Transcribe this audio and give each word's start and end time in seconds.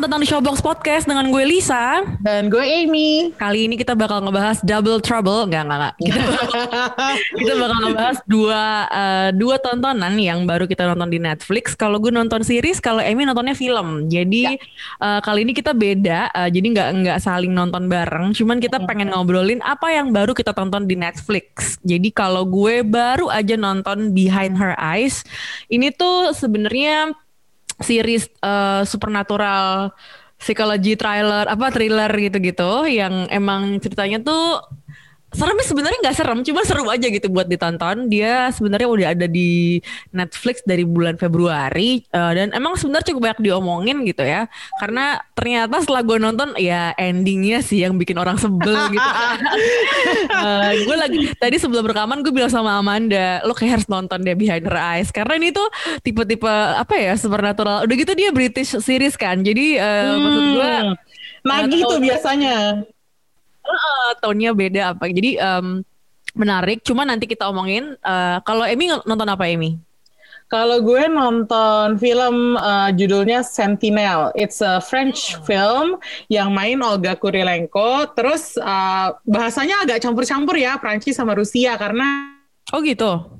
Selamat 0.00 0.16
datang 0.16 0.24
di 0.24 0.32
Showbox 0.32 0.58
Podcast 0.64 1.04
dengan 1.04 1.28
gue 1.28 1.44
Lisa. 1.44 2.00
Dan 2.24 2.48
gue 2.48 2.64
Amy. 2.64 3.36
Kali 3.36 3.68
ini 3.68 3.76
kita 3.76 3.92
bakal 3.92 4.24
ngebahas 4.24 4.64
Double 4.64 4.96
Trouble, 4.96 5.44
enggak 5.44 5.68
enggak 5.68 5.76
enggak. 5.76 5.94
Kita, 6.00 6.20
kita 7.44 7.52
bakal 7.60 7.78
ngebahas 7.84 8.18
dua 8.24 8.64
eh, 8.88 9.30
dua 9.36 9.60
tontonan 9.60 10.16
yang 10.16 10.48
baru 10.48 10.64
kita 10.64 10.88
nonton 10.88 11.12
di 11.12 11.20
Netflix. 11.20 11.76
Kalau 11.76 12.00
gue 12.00 12.08
nonton 12.08 12.40
series, 12.40 12.80
kalau 12.80 13.04
Amy 13.04 13.28
nontonnya 13.28 13.52
film. 13.52 14.08
Jadi 14.08 14.56
eh, 15.04 15.20
kali 15.20 15.44
ini 15.44 15.52
kita 15.52 15.76
beda, 15.76 16.32
eh, 16.32 16.48
jadi 16.48 16.66
nggak 16.72 16.88
nggak 17.04 17.18
saling 17.20 17.52
nonton 17.52 17.84
bareng. 17.84 18.32
Cuman 18.32 18.56
kita 18.56 18.80
pengen 18.88 19.12
ngobrolin 19.12 19.60
apa 19.60 19.92
yang 19.92 20.16
baru 20.16 20.32
kita 20.32 20.56
tonton 20.56 20.88
di 20.88 20.96
Netflix. 20.96 21.76
Jadi 21.84 22.08
kalau 22.08 22.48
gue 22.48 22.80
baru 22.88 23.28
aja 23.28 23.52
nonton 23.52 24.16
Behind 24.16 24.56
Her 24.56 24.72
Eyes, 24.80 25.28
ini 25.68 25.92
tuh 25.92 26.32
sebenarnya 26.32 27.12
series 27.80 28.28
eh, 28.40 28.82
supernatural 28.84 29.92
psychology 30.40 30.96
trailer 30.96 31.44
apa 31.44 31.68
thriller 31.68 32.08
gitu-gitu 32.16 32.88
yang 32.88 33.28
emang 33.28 33.76
ceritanya 33.76 34.24
tuh 34.24 34.64
seremnya 35.30 35.66
sebenarnya 35.66 35.98
nggak 36.02 36.16
serem 36.16 36.38
cuma 36.42 36.60
seru 36.66 36.86
aja 36.90 37.06
gitu 37.06 37.30
buat 37.30 37.46
ditonton. 37.46 38.10
Dia 38.10 38.50
sebenarnya 38.50 38.88
udah 38.90 39.06
ada 39.14 39.26
di 39.30 39.78
Netflix 40.10 40.62
dari 40.66 40.82
bulan 40.82 41.14
Februari 41.14 42.02
eh, 42.02 42.32
dan 42.34 42.50
emang 42.50 42.74
sebenarnya 42.74 43.14
cukup 43.14 43.20
banyak 43.30 43.40
diomongin 43.46 44.02
gitu 44.06 44.26
ya. 44.26 44.50
Karena 44.82 45.22
ternyata 45.38 45.78
setelah 45.82 46.02
gue 46.02 46.18
nonton 46.18 46.48
ya 46.58 46.92
endingnya 46.98 47.62
sih 47.62 47.86
yang 47.86 47.94
bikin 47.94 48.18
orang 48.18 48.36
sebel 48.36 48.76
gitu. 48.90 49.10
Eh, 50.40 50.72
gue 50.88 50.96
lagi 50.96 51.18
tadi 51.36 51.56
sebelum 51.60 51.84
rekaman 51.84 52.24
gue 52.24 52.32
bilang 52.32 52.48
sama 52.48 52.80
Amanda 52.80 53.44
lo 53.44 53.52
kayak 53.52 53.80
harus 53.80 53.88
nonton 53.92 54.24
deh 54.24 54.32
Behind 54.34 54.64
Her 54.64 54.78
Eyes. 54.96 55.12
Karena 55.12 55.36
ini 55.36 55.52
tuh 55.52 55.68
tipe-tipe 56.00 56.48
apa 56.48 56.94
ya 56.96 57.14
supernatural. 57.14 57.84
Udah 57.84 57.96
gitu 57.96 58.12
dia 58.16 58.32
British 58.32 58.72
series 58.80 59.14
kan 59.20 59.44
jadi 59.44 59.66
eh, 59.78 60.14
maksud 60.16 60.44
gue 60.56 60.72
Nagih 61.44 61.82
tuh 61.88 62.00
biasanya. 62.00 62.84
Uh, 63.64 64.10
tone-nya 64.20 64.52
beda 64.52 64.82
apa. 64.96 65.08
Jadi 65.10 65.36
em, 65.36 65.82
menarik. 66.34 66.82
Cuma 66.86 67.02
nanti 67.02 67.26
kita 67.26 67.50
omongin. 67.50 67.96
eh, 67.98 68.38
kalau 68.46 68.62
Emi 68.66 68.86
nonton 69.06 69.28
apa 69.28 69.50
Emi? 69.50 69.78
Kalau 70.50 70.82
gue 70.82 71.06
nonton 71.06 71.94
film 71.94 72.58
uh, 72.58 72.90
judulnya 72.90 73.46
Sentinel, 73.46 74.34
it's 74.34 74.58
a 74.58 74.82
French 74.82 75.38
film 75.46 76.02
yang 76.26 76.50
main 76.50 76.82
Olga 76.82 77.14
Kurilenko. 77.14 78.10
Terus 78.18 78.58
uh, 78.58 79.14
bahasanya 79.22 79.86
agak 79.86 80.02
campur-campur 80.02 80.58
ya, 80.58 80.74
Prancis 80.82 81.14
sama 81.14 81.38
Rusia 81.38 81.78
karena 81.78 82.34
Oh 82.74 82.82
gitu. 82.82 83.39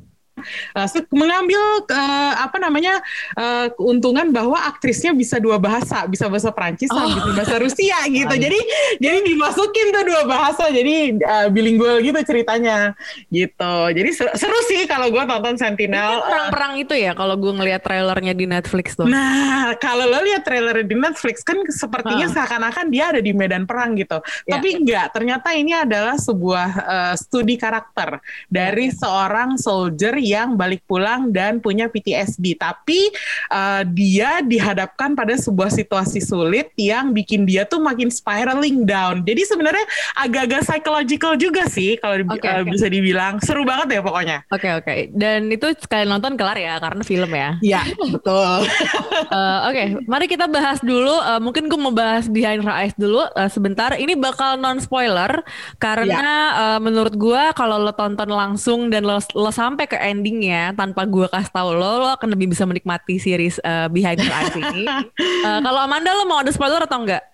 Uh, 0.75 0.89
mengambil 1.13 1.61
uh, 1.89 2.35
apa 2.41 2.57
namanya 2.59 3.01
uh, 3.35 3.69
keuntungan 3.75 4.31
bahwa 4.31 4.57
aktrisnya 4.57 5.13
bisa 5.13 5.37
dua 5.39 5.57
bahasa, 5.57 6.05
bisa 6.07 6.27
bahasa 6.29 6.51
Prancis 6.51 6.89
sama 6.89 7.09
Oh. 7.11 7.17
bisa 7.17 7.31
bahasa 7.33 7.57
Rusia 7.59 7.99
gitu. 8.07 8.35
Jadi 8.37 8.59
jadi 9.01 9.19
dimasukin 9.25 9.87
tuh 9.91 10.05
dua 10.07 10.23
bahasa, 10.29 10.69
jadi 10.71 11.17
uh, 11.19 11.49
bilingual 11.51 11.99
gitu 12.01 12.21
ceritanya 12.23 12.93
gitu. 13.29 13.75
Jadi 13.91 14.11
seru, 14.15 14.31
seru 14.37 14.59
sih 14.69 14.85
kalau 14.87 15.09
gue 15.11 15.23
nonton 15.25 15.57
Sentinel. 15.57 16.23
Perang-perang 16.23 16.73
itu 16.79 16.95
ya 16.95 17.13
kalau 17.17 17.35
gue 17.35 17.51
ngelihat 17.51 17.83
trailernya 17.83 18.35
di 18.37 18.47
Netflix 18.47 18.95
tuh. 18.95 19.09
Nah, 19.09 19.75
kalau 19.81 20.07
lo 20.07 20.23
lihat 20.23 20.45
trailer 20.47 20.85
di 20.85 20.95
Netflix 20.95 21.43
kan 21.43 21.59
sepertinya 21.67 22.27
Ah. 22.31 22.35
seakan-akan 22.37 22.87
dia 22.93 23.11
ada 23.11 23.21
di 23.21 23.33
medan 23.35 23.65
perang 23.67 23.97
gitu. 23.99 24.21
Ya. 24.47 24.59
Tapi 24.61 24.69
enggak, 24.77 25.07
ternyata 25.11 25.49
ini 25.57 25.73
adalah 25.75 26.15
sebuah 26.21 26.69
eh, 26.81 27.15
studi 27.19 27.57
karakter 27.57 28.21
dari 28.47 28.93
Ya. 28.93 28.97
seorang 28.97 29.57
soldier 29.57 30.15
yang 30.31 30.55
balik 30.55 30.83
pulang 30.85 31.31
dan 31.31 31.59
punya 31.59 31.87
PTSD. 31.87 32.55
Tapi 32.55 33.11
eh, 33.49 33.83
dia 33.91 34.39
dihadapkan 34.41 35.13
pada 35.13 35.35
sebuah 35.35 35.69
situasi 35.69 36.21
sulit 36.21 36.71
yang 36.75 37.11
bikin 37.11 37.43
dia 37.43 37.65
tuh 37.65 37.81
makin 37.81 38.09
spiraling 38.09 38.85
down. 38.85 39.23
Jadi 39.23 39.43
sebenarnya 39.43 39.85
agak-agak 40.17 40.63
psychological 40.63 41.35
juga 41.35 41.67
sih 41.67 41.97
kalau 41.97 42.17
di- 42.17 42.29
Oke, 42.31 42.47
eh, 42.47 42.63
oke. 42.63 42.71
bisa 42.71 42.87
dibilang. 42.87 43.43
Seru 43.43 43.65
banget 43.65 43.99
ya 43.99 44.01
pokoknya. 44.01 44.39
Oke 44.49 44.69
oke. 44.71 44.95
Dan 45.11 45.51
itu 45.51 45.67
sekali 45.77 46.07
nonton 46.07 46.39
kelar 46.39 46.55
ya 46.55 46.79
karena 46.79 47.03
film 47.03 47.31
ya. 47.31 47.51
Ya, 47.61 47.83
betul. 47.99 48.63
Eh, 49.31 49.59
Oke, 49.71 49.85
mari 50.07 50.27
kita 50.27 50.51
bahas 50.51 50.83
dulu. 50.83 51.13
Eh, 51.13 51.39
mungkin 51.39 51.71
gue 51.71 51.79
mau 51.79 51.95
bahas 51.95 52.27
Behind 52.27 52.61
Her 52.61 52.83
Eyes 52.83 52.97
dulu 52.97 53.23
eh, 53.23 53.47
sebentar. 53.47 53.95
Ini 53.95 54.17
bakal 54.17 54.59
non 54.59 54.79
spoiler 54.79 55.43
karena 55.79 56.35
eh, 56.53 56.79
menurut 56.81 57.15
gue 57.15 57.43
kalau 57.55 57.79
lo 57.79 57.93
tonton 57.93 58.29
langsung 58.29 58.91
dan 58.91 59.07
lo, 59.07 59.17
lo 59.33 59.51
sampai 59.51 59.87
ke 59.87 59.97
endingnya 60.21 60.77
tanpa 60.77 61.09
gue 61.09 61.25
kasih 61.33 61.49
tahu 61.49 61.73
lo, 61.73 62.05
lo 62.05 62.09
akan 62.13 62.37
lebih 62.37 62.53
bisa 62.53 62.69
menikmati 62.69 63.17
series 63.17 63.57
eh, 63.65 63.89
Behind 63.89 64.21
Her 64.21 64.33
Eyes 64.37 64.55
ini. 64.55 64.85
Eh, 65.41 65.61
kalau 65.65 65.81
Amanda 65.81 66.13
lo 66.13 66.29
mau 66.29 66.45
ada 66.45 66.53
spoiler 66.53 66.85
atau 66.85 67.01
enggak? 67.01 67.25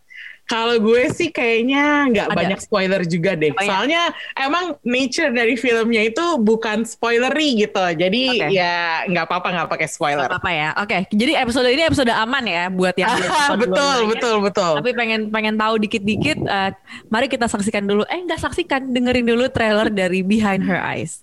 Kalau 0.46 0.78
gue 0.78 1.10
sih 1.10 1.34
kayaknya 1.34 2.06
nggak 2.06 2.28
banyak 2.30 2.60
spoiler 2.62 3.02
juga 3.02 3.34
deh. 3.34 3.50
Banyak. 3.50 3.66
Soalnya 3.66 4.14
emang 4.38 4.78
nature 4.86 5.34
dari 5.34 5.58
filmnya 5.58 6.06
itu 6.06 6.22
bukan 6.38 6.86
spoilery 6.86 7.66
gitu. 7.66 7.82
Jadi 7.82 8.46
Oke. 8.46 8.54
ya 8.54 9.02
nggak 9.10 9.26
apa-apa 9.26 9.48
nggak 9.50 9.68
pakai 9.74 9.88
spoiler. 9.90 10.30
Apa 10.30 10.50
ya? 10.54 10.70
Oke, 10.78 11.02
jadi 11.10 11.42
episode 11.42 11.66
ini 11.66 11.82
episode 11.82 12.14
aman 12.14 12.46
ya 12.46 12.70
buat 12.70 12.94
yang 12.94 13.10
betul, 13.58 13.74
dua-duanya. 13.74 14.06
betul, 14.14 14.36
betul. 14.38 14.72
Tapi 14.78 14.90
pengen 14.94 15.20
pengen 15.34 15.58
tahu 15.58 15.82
dikit-dikit, 15.82 16.38
eh, 16.38 16.70
mari 17.10 17.26
kita 17.26 17.50
saksikan 17.50 17.82
dulu. 17.82 18.06
Eh 18.06 18.22
nggak 18.22 18.38
saksikan, 18.38 18.94
dengerin 18.94 19.26
dulu 19.26 19.50
trailer 19.50 19.90
dari 19.90 20.22
Behind 20.22 20.62
Her 20.62 20.78
Eyes. 20.78 21.18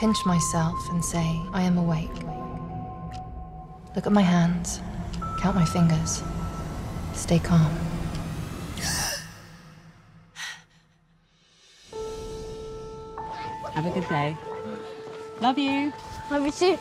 Pinch 0.00 0.24
myself 0.24 0.88
and 0.88 1.04
say, 1.04 1.38
I 1.52 1.60
am 1.60 1.76
awake. 1.76 2.22
Look 3.94 4.06
at 4.06 4.12
my 4.12 4.22
hands, 4.22 4.80
count 5.42 5.56
my 5.56 5.66
fingers. 5.66 6.22
Stay 7.12 7.38
calm. 7.38 7.70
Have 13.74 13.84
a 13.84 13.90
good 13.90 14.08
day. 14.08 14.38
Love 15.42 15.58
you. 15.58 15.92
Love 16.30 16.46
you 16.46 16.52
too. 16.52 16.78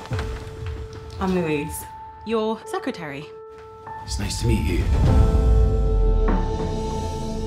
I'm 1.19 1.36
Louise, 1.36 1.84
your 2.25 2.57
secretary. 2.68 3.25
It's 4.06 4.18
nice 4.18 4.40
to 4.40 4.47
meet 4.47 4.66
you. 4.66 4.86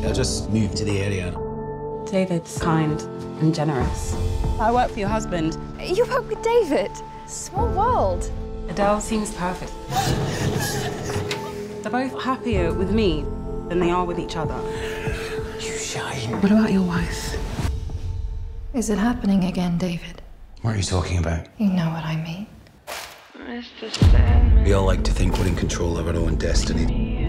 I 0.07 0.13
just 0.13 0.51
moved 0.51 0.77
to 0.77 0.85
the 0.85 1.01
area. 1.01 1.35
David's 2.11 2.61
kind 2.61 3.01
and 3.41 3.55
generous. 3.55 4.15
I 4.61 4.71
work 4.73 4.91
for 4.91 4.99
your 4.99 5.09
husband. 5.09 5.57
You 5.81 6.05
work 6.07 6.29
with 6.29 6.43
David. 6.43 6.91
Small 7.27 7.69
world. 7.69 8.31
Adele 8.69 9.01
seems 9.01 9.35
perfect. 9.35 9.73
They're 11.83 11.91
both 11.91 12.23
happier 12.23 12.73
with 12.73 12.93
me 12.93 13.25
than 13.69 13.81
they 13.81 13.91
are 13.91 14.05
with 14.05 14.19
each 14.19 14.37
other. 14.37 14.57
You 15.59 15.77
shine. 15.77 16.41
What 16.41 16.53
about 16.53 16.73
your 16.73 16.83
wife? 16.83 17.37
Is 18.73 18.89
it 18.89 18.99
happening 18.99 19.45
again, 19.45 19.79
David? 19.79 20.23
What 20.63 20.75
are 20.75 20.79
you 20.79 20.85
talking 20.85 21.19
about? 21.19 21.47
You 21.59 21.71
know 21.71 21.89
what 21.91 22.05
I 22.05 22.17
mean. 22.17 22.47
We 24.65 24.73
all 24.73 24.87
like 24.87 25.03
to 25.05 25.11
think 25.11 25.37
we're 25.39 25.49
in 25.49 25.57
control 25.57 25.99
of 25.99 26.07
our 26.07 26.15
own 26.15 26.37
destiny. 26.37 27.29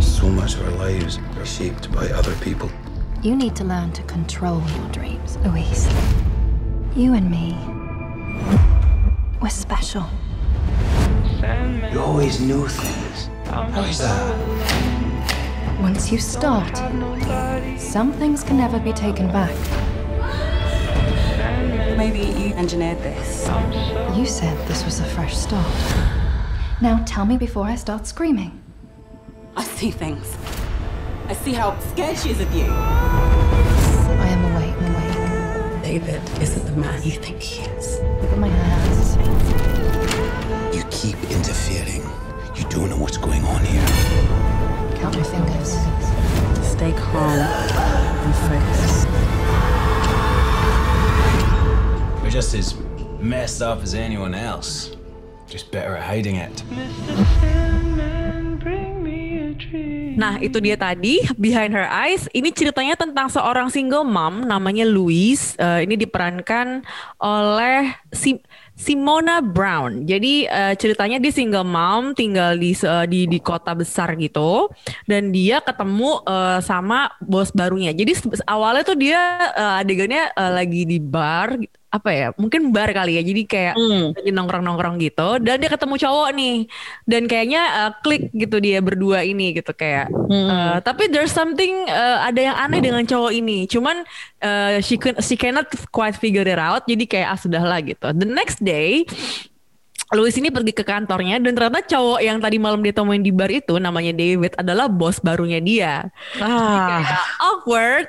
So 0.00 0.28
much 0.28 0.54
of 0.54 0.62
our 0.62 0.72
lives 0.72 1.18
are 1.36 1.44
shaped 1.44 1.92
by 1.92 2.08
other 2.08 2.34
people. 2.36 2.70
You 3.22 3.36
need 3.36 3.54
to 3.56 3.64
learn 3.64 3.92
to 3.92 4.02
control 4.04 4.62
your 4.62 4.88
dreams, 4.88 5.36
Louise. 5.38 5.86
You 6.96 7.12
and 7.12 7.30
me, 7.30 7.54
we're 9.42 9.50
special. 9.50 10.06
You 11.92 12.00
always 12.00 12.40
knew 12.40 12.66
things. 12.66 13.28
How 13.48 13.82
is 13.82 13.98
that? 13.98 15.78
Once 15.78 16.10
you 16.10 16.16
start, 16.16 16.74
some 17.78 18.14
things 18.14 18.42
can 18.42 18.56
never 18.56 18.78
be 18.78 18.94
taken 18.94 19.26
back. 19.26 19.54
Maybe 21.98 22.20
you 22.20 22.54
engineered 22.54 23.00
this. 23.00 23.46
You 24.16 24.24
said 24.24 24.56
this 24.66 24.82
was 24.86 25.00
a 25.00 25.04
fresh 25.04 25.36
start. 25.36 25.66
Now 26.80 27.04
tell 27.04 27.26
me 27.26 27.36
before 27.36 27.66
I 27.66 27.74
start 27.74 28.06
screaming. 28.06 28.58
I 29.54 29.64
see 29.64 29.90
things. 29.90 30.34
I 31.28 31.34
see 31.34 31.52
how 31.52 31.78
scared 31.90 32.16
she 32.16 32.30
is 32.30 32.40
of 32.40 32.50
you. 32.54 32.64
I 32.64 34.28
am 34.28 34.44
awake, 34.54 34.74
awake. 34.80 35.82
David 35.82 36.22
isn't 36.40 36.55
the 36.76 36.82
man 36.82 37.02
you 37.02 37.12
think 37.12 37.42
he 37.42 37.62
is. 37.62 38.00
Look 38.20 38.32
at 38.32 38.38
my 38.38 38.48
hands. 38.48 39.16
You 40.76 40.84
keep 40.90 41.16
interfering. 41.30 42.02
You 42.54 42.64
don't 42.68 42.90
know 42.90 42.98
what's 42.98 43.16
going 43.16 43.42
on 43.44 43.64
here. 43.64 43.86
Count 45.00 45.16
my 45.16 45.22
fingers. 45.22 45.72
Stay 46.66 46.92
calm 46.92 47.40
and 47.40 48.34
focused. 48.46 49.06
just 52.30 52.54
as 52.54 52.74
messed 53.20 53.62
up 53.62 53.82
as 53.82 53.94
anyone 53.94 54.34
else. 54.34 54.94
Just 55.46 55.70
better 55.72 55.96
at 55.96 56.02
hiding 56.02 56.36
it. 56.36 56.62
Nah, 60.16 60.40
itu 60.40 60.56
dia 60.64 60.80
tadi 60.80 61.20
Behind 61.36 61.76
Her 61.76 61.84
Eyes. 61.92 62.24
Ini 62.32 62.48
ceritanya 62.48 62.96
tentang 62.96 63.28
seorang 63.28 63.68
single 63.68 64.00
mom 64.00 64.48
namanya 64.48 64.88
Louise. 64.88 65.52
Eh, 65.60 65.84
ini 65.84 65.92
diperankan 66.00 66.80
oleh 67.20 67.92
si 68.08 68.40
Simona 68.72 69.44
Brown. 69.44 70.08
Jadi 70.08 70.48
eh, 70.48 70.72
ceritanya 70.80 71.20
dia 71.20 71.28
single 71.28 71.68
mom 71.68 72.16
tinggal 72.16 72.56
di 72.56 72.72
se- 72.72 73.04
di 73.12 73.28
di 73.28 73.36
kota 73.44 73.76
besar 73.76 74.16
gitu 74.16 74.72
dan 75.04 75.36
dia 75.36 75.60
ketemu 75.60 76.24
eh, 76.24 76.58
sama 76.64 77.12
bos 77.20 77.52
barunya. 77.52 77.92
Jadi 77.92 78.16
awalnya 78.48 78.88
tuh 78.88 78.96
dia 78.96 79.20
eh, 79.52 79.80
adegannya 79.84 80.32
eh, 80.32 80.50
lagi 80.56 80.88
di 80.88 80.96
bar 80.96 81.60
apa 81.96 82.10
ya 82.12 82.26
mungkin 82.36 82.70
bar 82.70 82.92
kali 82.92 83.16
ya. 83.16 83.22
Jadi 83.24 83.42
kayak 83.48 83.74
Hmm. 83.76 84.12
lagi 84.12 84.30
nongkrong-nongkrong 84.32 84.96
gitu 85.00 85.28
dan 85.40 85.56
dia 85.58 85.70
ketemu 85.72 85.94
cowok 85.96 86.28
nih. 86.36 86.56
Dan 87.08 87.22
kayaknya 87.24 87.62
uh, 87.72 87.90
klik 88.04 88.28
gitu 88.30 88.56
dia 88.60 88.78
berdua 88.84 89.24
ini 89.24 89.56
gitu 89.56 89.72
kayak 89.72 90.12
uh, 90.12 90.78
tapi 90.84 91.08
there's 91.08 91.32
something 91.32 91.72
uh, 91.88 92.22
ada 92.22 92.52
yang 92.52 92.56
aneh 92.56 92.80
dengan 92.84 93.02
cowok 93.02 93.32
ini. 93.32 93.64
Cuman 93.64 94.04
uh, 94.44 94.76
she 94.84 95.00
she 95.24 95.34
cannot 95.34 95.66
quite 95.88 96.14
figure 96.14 96.44
it 96.44 96.60
out. 96.60 96.84
Jadi 96.84 97.08
kayak 97.08 97.28
ah 97.32 97.38
sudahlah 97.40 97.80
gitu. 97.80 98.12
The 98.12 98.28
next 98.28 98.60
day 98.60 99.08
Louis 100.14 100.30
ini 100.38 100.54
pergi 100.54 100.70
ke 100.70 100.86
kantornya 100.86 101.42
dan 101.42 101.50
ternyata 101.50 101.82
cowok 101.82 102.22
yang 102.22 102.38
tadi 102.38 102.62
malam 102.62 102.78
dia 102.78 102.94
temuin 102.94 103.26
di 103.26 103.34
bar 103.34 103.50
itu 103.50 103.74
namanya 103.82 104.14
David 104.14 104.54
adalah 104.54 104.86
bos 104.86 105.18
barunya 105.18 105.58
dia. 105.58 106.14
Ah. 106.38 107.02
Kayak 107.02 107.22
awkward. 107.42 108.06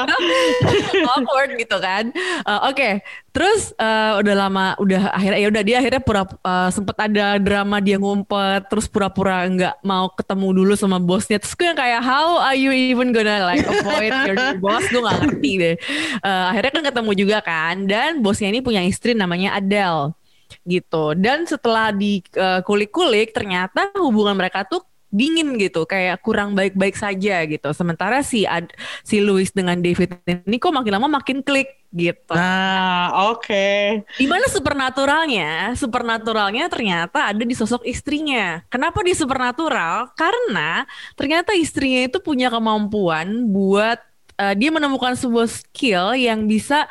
awkward 1.12 1.50
gitu 1.60 1.76
kan. 1.76 2.08
Eh, 2.16 2.60
Oke, 2.72 3.04
terus 3.28 3.76
eh, 3.76 4.12
udah 4.24 4.34
lama, 4.48 4.72
udah 4.80 5.12
akhirnya 5.12 5.38
ya 5.44 5.48
udah 5.52 5.62
dia 5.68 5.76
akhirnya 5.84 6.00
pura 6.00 6.24
eh, 6.24 6.70
sempet 6.72 6.96
ada 6.96 7.36
drama 7.44 7.76
dia 7.84 8.00
ngumpet, 8.00 8.64
terus 8.72 8.88
pura-pura 8.88 9.44
nggak 9.52 9.84
mau 9.84 10.08
ketemu 10.16 10.48
dulu 10.64 10.72
sama 10.80 10.96
bosnya. 10.96 11.36
Terus 11.36 11.52
gue 11.60 11.66
yang 11.68 11.76
kayak 11.76 12.00
how 12.00 12.40
are 12.40 12.56
you 12.56 12.72
even 12.72 13.12
gonna 13.12 13.44
like 13.44 13.68
avoid 13.68 14.16
your 14.24 14.32
new 14.32 14.64
boss? 14.64 14.88
Gue 14.88 15.04
nggak 15.04 15.18
ngerti 15.28 15.50
deh. 15.60 15.74
Eh, 16.24 16.44
akhirnya 16.56 16.72
kan 16.72 16.84
ketemu 16.88 17.10
juga 17.12 17.38
kan, 17.44 17.84
dan 17.84 18.24
bosnya 18.24 18.48
ini 18.48 18.64
punya 18.64 18.80
istri 18.80 19.12
namanya 19.12 19.52
Adele 19.60 20.16
gitu. 20.66 21.14
Dan 21.18 21.46
setelah 21.46 21.90
di 21.94 22.22
eh, 22.34 22.60
kulik-kulik 22.62 23.32
ternyata 23.34 23.94
hubungan 23.98 24.36
mereka 24.36 24.66
tuh 24.66 24.82
dingin 25.16 25.56
gitu, 25.56 25.86
kayak 25.86 26.20
kurang 26.20 26.52
baik-baik 26.52 26.98
saja 26.98 27.40
gitu. 27.46 27.68
Sementara 27.72 28.20
si 28.20 28.44
Ad- 28.44 28.74
si 29.06 29.22
Louis 29.22 29.48
dengan 29.48 29.78
David 29.78 30.18
ini 30.26 30.58
kok 30.58 30.74
makin 30.74 30.92
lama 30.98 31.08
makin 31.08 31.40
klik 31.40 31.72
gitu. 31.94 32.36
Ah, 32.36 33.32
oke. 33.32 34.04
Di 34.04 34.26
mana 34.28 34.44
supernaturalnya? 34.52 35.72
Supernaturalnya 35.72 36.68
ternyata 36.68 37.32
ada 37.32 37.40
di 37.40 37.54
sosok 37.56 37.86
istrinya. 37.88 38.60
Kenapa 38.68 39.00
di 39.00 39.16
supernatural? 39.16 40.12
Karena 40.12 40.84
ternyata 41.16 41.56
istrinya 41.56 42.04
itu 42.04 42.20
punya 42.20 42.52
kemampuan 42.52 43.48
buat 43.48 43.96
eh, 44.36 44.54
dia 44.58 44.68
menemukan 44.68 45.16
sebuah 45.16 45.48
skill 45.48 46.12
yang 46.18 46.44
bisa 46.44 46.84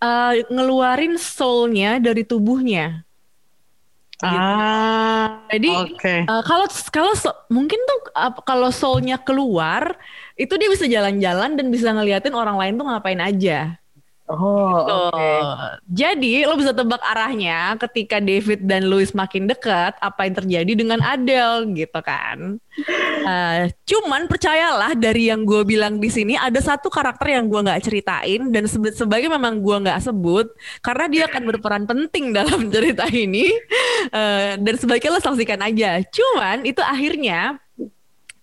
eh, 0.00 0.32
ngeluarin 0.52 1.16
soulnya 1.16 1.98
dari 2.02 2.22
tubuhnya. 2.26 3.04
Ah, 4.16 5.44
Jadi 5.52 5.68
oke. 5.68 6.14
eh, 6.24 6.42
kalau 6.48 6.66
kalau 6.88 7.12
so- 7.12 7.36
mungkin 7.52 7.76
tuh 7.84 7.98
ap- 8.16 8.40
kalau 8.48 8.72
soulnya 8.72 9.20
keluar 9.20 9.92
itu 10.40 10.56
dia 10.56 10.72
bisa 10.72 10.88
jalan-jalan 10.88 11.52
dan 11.52 11.66
bisa 11.68 11.92
ngeliatin 11.92 12.32
orang 12.32 12.56
lain 12.56 12.80
tuh 12.80 12.86
ngapain 12.88 13.20
aja. 13.20 13.76
Oh, 14.26 14.82
Tuh. 14.82 15.06
oke. 15.14 15.32
Jadi 15.86 16.42
lo 16.42 16.58
bisa 16.58 16.74
tebak 16.74 16.98
arahnya 16.98 17.78
ketika 17.78 18.18
David 18.18 18.66
dan 18.66 18.90
Louis 18.90 19.14
makin 19.14 19.46
dekat 19.46 19.94
apa 20.02 20.26
yang 20.26 20.34
terjadi 20.34 20.72
dengan 20.74 20.98
Adele 20.98 21.70
gitu 21.74 22.00
kan. 22.02 22.58
Eh, 23.26 23.74
cuman 23.82 24.30
percayalah 24.30 24.94
dari 24.94 25.26
yang 25.34 25.42
gue 25.42 25.66
bilang 25.66 25.98
di 25.98 26.06
sini 26.06 26.38
ada 26.38 26.62
satu 26.62 26.86
karakter 26.86 27.34
yang 27.34 27.50
gue 27.50 27.58
nggak 27.58 27.82
ceritain 27.82 28.54
dan 28.54 28.70
sebe- 28.70 28.94
sebagai 28.94 29.26
memang 29.26 29.58
gue 29.58 29.82
nggak 29.82 29.98
sebut 29.98 30.46
karena 30.78 31.10
dia 31.10 31.22
akan 31.26 31.42
berperan 31.50 31.84
penting 31.90 32.30
dalam 32.30 32.68
cerita 32.74 33.02
ini 33.10 33.50
Eh, 34.06 34.52
dan 34.62 34.74
sebaiknya 34.78 35.10
lo 35.10 35.18
saksikan 35.18 35.58
aja. 35.58 35.98
Cuman 36.06 36.62
itu 36.62 36.78
akhirnya 36.78 37.58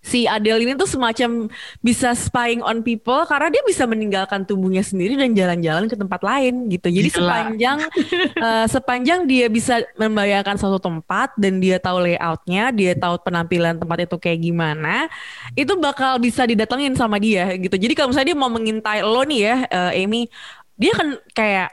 si 0.04 0.28
Adele 0.28 0.68
ini 0.68 0.76
tuh 0.76 0.86
semacam 0.86 1.48
bisa 1.80 2.12
spying 2.12 2.60
on 2.60 2.84
people 2.84 3.24
karena 3.24 3.48
dia 3.48 3.64
bisa 3.64 3.88
meninggalkan 3.88 4.44
tubuhnya 4.44 4.84
sendiri 4.84 5.16
dan 5.16 5.32
jalan-jalan 5.32 5.88
ke 5.88 5.96
tempat 5.96 6.20
lain 6.20 6.68
gitu. 6.68 6.92
Jadi 6.92 7.10
Gila. 7.10 7.18
sepanjang 7.24 7.78
eh, 8.52 8.66
sepanjang 8.68 9.20
dia 9.24 9.48
bisa 9.48 9.80
membayangkan 9.96 10.60
suatu 10.60 10.84
tempat 10.84 11.32
dan 11.40 11.64
dia 11.64 11.80
tahu 11.80 12.04
layoutnya, 12.04 12.76
dia 12.76 12.92
tahu 13.00 13.16
penampilan 13.24 13.80
tempat 13.80 14.04
itu 14.04 14.20
kayak 14.20 14.40
gimana, 14.44 15.08
itu 15.56 15.72
bakal 15.80 16.20
bisa 16.20 16.44
didatengin 16.44 17.00
sama 17.00 17.16
dia 17.16 17.56
gitu. 17.56 17.80
Jadi 17.80 17.96
kalau 17.96 18.12
misalnya 18.12 18.36
dia 18.36 18.38
mau 18.38 18.52
mengintai 18.52 19.00
lo 19.08 19.24
nih 19.24 19.40
ya, 19.40 19.56
eh, 19.72 20.04
Amy, 20.04 20.28
dia 20.76 20.92
kan 20.92 21.16
kayak 21.32 21.72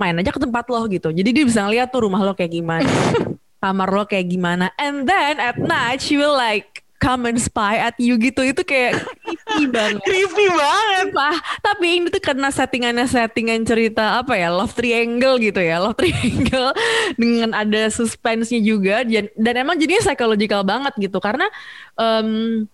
main 0.00 0.16
aja 0.16 0.32
ke 0.32 0.40
tempat 0.40 0.64
lo 0.72 0.80
gitu. 0.88 1.12
Jadi 1.12 1.28
dia 1.28 1.44
bisa 1.44 1.60
ngeliat 1.68 1.92
tuh 1.92 2.08
rumah 2.08 2.24
lo 2.24 2.32
kayak 2.32 2.56
gimana, 2.56 2.88
kamar 3.62 3.88
lo 3.92 4.08
kayak 4.08 4.32
gimana, 4.32 4.72
and 4.80 5.04
then 5.04 5.36
at 5.36 5.60
night 5.60 6.00
she 6.00 6.16
will 6.16 6.32
like 6.32 6.88
come 7.00 7.32
and 7.32 7.40
spy 7.40 7.80
at 7.80 7.96
you 7.96 8.20
gitu. 8.20 8.44
Itu 8.44 8.60
kayak 8.60 9.00
creepy 9.24 9.64
banget. 9.72 10.04
Creepy 10.04 10.46
banget. 10.52 11.08
Sumpah. 11.08 11.36
Tapi 11.64 11.86
ini 11.96 12.06
tuh 12.12 12.22
karena 12.22 12.48
settingannya 12.52 13.06
settingan 13.08 13.64
cerita 13.64 14.20
apa 14.20 14.36
ya 14.36 14.52
love 14.52 14.76
triangle 14.76 15.40
gitu 15.40 15.58
ya 15.58 15.80
love 15.80 15.96
triangle 16.00 16.76
dengan 17.16 17.56
ada 17.56 17.88
suspense-nya 17.88 18.60
juga 18.60 19.02
dan, 19.02 19.32
dan 19.34 19.54
emang 19.64 19.80
jadinya 19.80 20.04
psychological 20.04 20.62
banget 20.62 20.92
gitu 21.00 21.18
karena 21.18 21.48
em, 21.96 22.68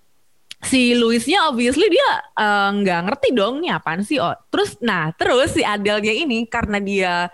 si 0.67 0.99
Louisnya 0.99 1.47
obviously 1.47 1.87
dia 1.87 2.09
eh, 2.35 2.71
nggak 2.83 3.01
ngerti 3.07 3.29
dong 3.37 3.63
nih 3.63 3.77
apaan 3.79 4.03
sih 4.03 4.19
oh 4.19 4.35
terus 4.51 4.75
nah 4.83 5.15
terus 5.15 5.55
si 5.55 5.63
Adele-nya 5.63 6.13
ini 6.13 6.49
karena 6.49 6.83
dia 6.83 7.31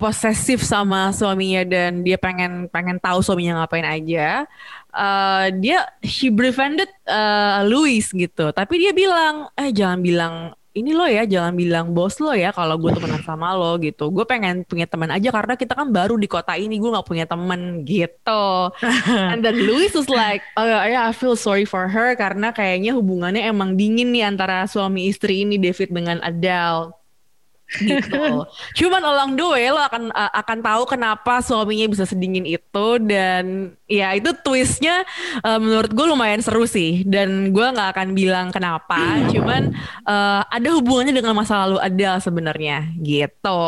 posesif 0.00 0.64
sama 0.64 1.12
suaminya 1.12 1.60
dan 1.68 2.00
dia 2.00 2.16
pengen 2.16 2.72
pengen 2.72 2.96
tahu 2.96 3.20
suaminya 3.20 3.60
ngapain 3.60 3.84
aja 3.84 4.48
eh, 4.92 5.46
dia 5.58 5.86
she 6.02 6.28
befriended 6.30 6.90
eh, 7.06 7.60
Louis 7.66 8.04
gitu. 8.04 8.50
Tapi 8.50 8.74
dia 8.76 8.92
bilang 8.94 9.48
eh 9.54 9.70
jangan 9.70 10.00
bilang 10.02 10.34
ini 10.70 10.94
lo 10.94 11.02
ya 11.02 11.26
jangan 11.26 11.58
bilang 11.58 11.90
bos 11.90 12.22
lo 12.22 12.30
ya 12.30 12.54
kalau 12.54 12.78
gue 12.78 12.94
temenan 12.94 13.22
sama 13.26 13.58
lo 13.58 13.74
gitu. 13.82 14.06
Gue 14.14 14.22
pengen 14.22 14.62
punya 14.62 14.86
teman 14.86 15.10
aja 15.10 15.34
karena 15.34 15.58
kita 15.58 15.74
kan 15.74 15.90
baru 15.90 16.14
di 16.14 16.30
kota 16.30 16.54
ini 16.54 16.78
gue 16.78 16.90
nggak 16.94 17.08
punya 17.10 17.26
temen 17.26 17.82
gitu. 17.82 18.70
And 19.34 19.42
then 19.42 19.58
Louis 19.58 19.90
was 19.90 20.06
like 20.06 20.46
oh 20.54 20.66
yeah 20.66 21.10
I 21.10 21.12
feel 21.12 21.34
sorry 21.34 21.66
for 21.66 21.90
her 21.90 22.14
karena 22.14 22.54
kayaknya 22.54 22.94
hubungannya 22.94 23.42
emang 23.50 23.74
dingin 23.74 24.14
nih 24.14 24.30
antara 24.30 24.62
suami 24.70 25.10
istri 25.10 25.42
ini 25.42 25.58
David 25.58 25.90
dengan 25.90 26.22
Adele 26.22 26.99
gitu. 27.78 28.44
Cuman 28.78 29.02
along 29.02 29.38
the 29.38 29.46
way 29.46 29.70
lo 29.70 29.78
akan 29.78 30.10
uh, 30.10 30.32
akan 30.34 30.58
tahu 30.60 30.82
kenapa 30.90 31.38
suaminya 31.40 31.86
bisa 31.86 32.04
sedingin 32.04 32.46
itu 32.46 32.86
dan 33.02 33.74
ya 33.86 34.14
itu 34.14 34.34
twistnya 34.42 35.06
uh, 35.42 35.58
menurut 35.58 35.90
gue 35.90 36.06
lumayan 36.06 36.42
seru 36.42 36.66
sih 36.66 37.06
dan 37.06 37.54
gue 37.54 37.66
nggak 37.66 37.90
akan 37.94 38.08
bilang 38.12 38.46
kenapa. 38.50 38.98
Cuman 39.30 39.74
uh, 40.04 40.42
ada 40.46 40.68
hubungannya 40.74 41.14
dengan 41.14 41.34
masa 41.38 41.66
lalu 41.66 41.78
Adele 41.78 42.18
sebenarnya 42.18 42.90
gitu. 43.00 43.62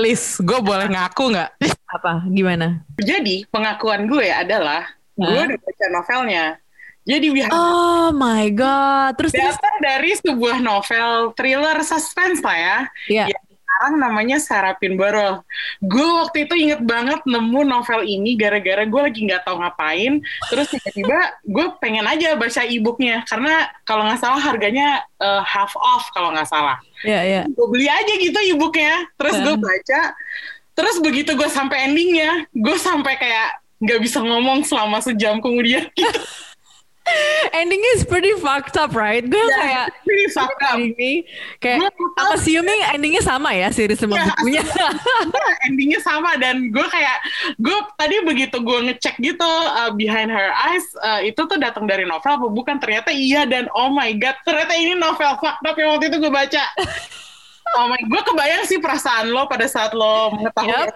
Liz, 0.00 0.38
gue 0.40 0.58
boleh 0.60 0.88
ngaku 0.92 1.24
nggak? 1.32 1.50
Apa? 1.92 2.24
Gimana? 2.28 2.84
Jadi 3.00 3.44
pengakuan 3.48 4.08
gue 4.08 4.28
adalah 4.28 4.86
gue 5.12 5.28
udah 5.28 5.60
baca 5.60 5.86
novelnya. 5.92 6.61
Jadi 7.02 7.26
biar 7.34 7.50
Oh 7.50 8.14
my 8.14 8.46
god. 8.54 9.18
Terus 9.18 9.34
terus 9.34 9.58
dasar 9.58 9.74
dari 9.82 10.14
sebuah 10.14 10.62
novel 10.62 11.34
thriller 11.34 11.76
suspense 11.82 12.38
lah 12.42 12.56
ya. 12.58 12.78
ya. 13.10 13.24
yang 13.26 13.44
sekarang 13.82 13.98
namanya 13.98 14.38
Sarapin 14.38 14.94
Borol. 14.94 15.42
Gue 15.82 16.06
waktu 16.06 16.46
itu 16.46 16.54
inget 16.54 16.86
banget 16.86 17.18
nemu 17.26 17.66
novel 17.66 18.06
ini 18.06 18.38
gara-gara 18.38 18.86
gue 18.86 19.00
lagi 19.02 19.26
nggak 19.26 19.42
tahu 19.42 19.58
ngapain. 19.58 20.22
Terus 20.46 20.70
tiba-tiba 20.70 21.18
gue 21.42 21.66
pengen 21.82 22.06
aja 22.06 22.38
baca 22.38 22.62
e-booknya 22.62 23.26
karena 23.26 23.66
kalau 23.82 24.06
nggak 24.06 24.22
salah 24.22 24.38
harganya 24.38 25.02
eh, 25.18 25.42
half 25.42 25.74
off 25.74 26.06
kalau 26.14 26.30
nggak 26.30 26.46
salah. 26.46 26.78
Ya, 27.02 27.26
ya. 27.26 27.42
Gue 27.50 27.66
beli 27.66 27.90
aja 27.90 28.12
gitu 28.22 28.38
e-booknya. 28.54 29.02
Terus 29.18 29.34
gue 29.42 29.56
baca. 29.58 30.02
Terus 30.78 30.96
begitu 31.02 31.34
gue 31.34 31.50
sampai 31.50 31.90
endingnya, 31.90 32.46
gue 32.54 32.76
sampai 32.78 33.18
kayak 33.18 33.58
nggak 33.82 33.98
bisa 33.98 34.22
ngomong 34.22 34.62
selama 34.62 35.02
sejam 35.02 35.42
kemudian. 35.42 35.90
Gitu. 35.90 36.06
Endingnya 37.52 37.92
is 37.98 38.06
pretty 38.06 38.30
fucked 38.38 38.78
up, 38.78 38.94
right? 38.94 39.20
Gue 39.20 39.36
Ya, 39.36 39.56
kayak 39.58 39.86
pretty 40.02 40.26
fucked 40.30 40.62
up. 40.62 40.78
ini 40.78 41.26
kayak 41.58 41.90
I'm 42.16 42.30
assuming 42.32 42.78
endingnya 42.88 43.20
sama 43.20 43.52
ya 43.52 43.68
series 43.68 43.98
sama 44.02 44.16
Ya, 44.16 44.30
bukunya. 44.30 44.62
Endingnya 45.66 46.00
sama 46.00 46.38
dan 46.38 46.70
gue 46.70 46.86
kayak 46.86 47.18
gue 47.58 47.78
tadi 47.98 48.16
begitu 48.22 48.56
gue 48.56 48.78
ngecek 48.86 49.18
gitu 49.18 49.42
uh, 49.44 49.90
behind 49.92 50.30
her 50.30 50.54
eyes 50.54 50.86
uh, 51.00 51.18
itu 51.18 51.38
tuh 51.38 51.58
datang 51.58 51.84
dari 51.84 52.06
novel 52.06 52.38
apa 52.38 52.46
bukan 52.46 52.78
ternyata 52.78 53.10
iya 53.10 53.44
dan 53.44 53.66
oh 53.74 53.90
my 53.90 54.14
god 54.14 54.38
ternyata 54.42 54.72
ini 54.72 54.94
novel 54.94 55.34
fucked 55.42 55.66
up 55.66 55.74
yang 55.74 55.92
waktu 55.92 56.06
itu 56.08 56.22
gue 56.22 56.32
baca 56.32 56.62
Oh 57.72 57.88
my, 57.88 57.96
gue 57.96 58.22
kebayang 58.22 58.68
sih 58.68 58.76
perasaan 58.76 59.32
lo 59.32 59.48
pada 59.48 59.64
saat 59.64 59.96
lo 59.96 60.28
mengetahui. 60.36 60.68
Yap. 60.68 60.92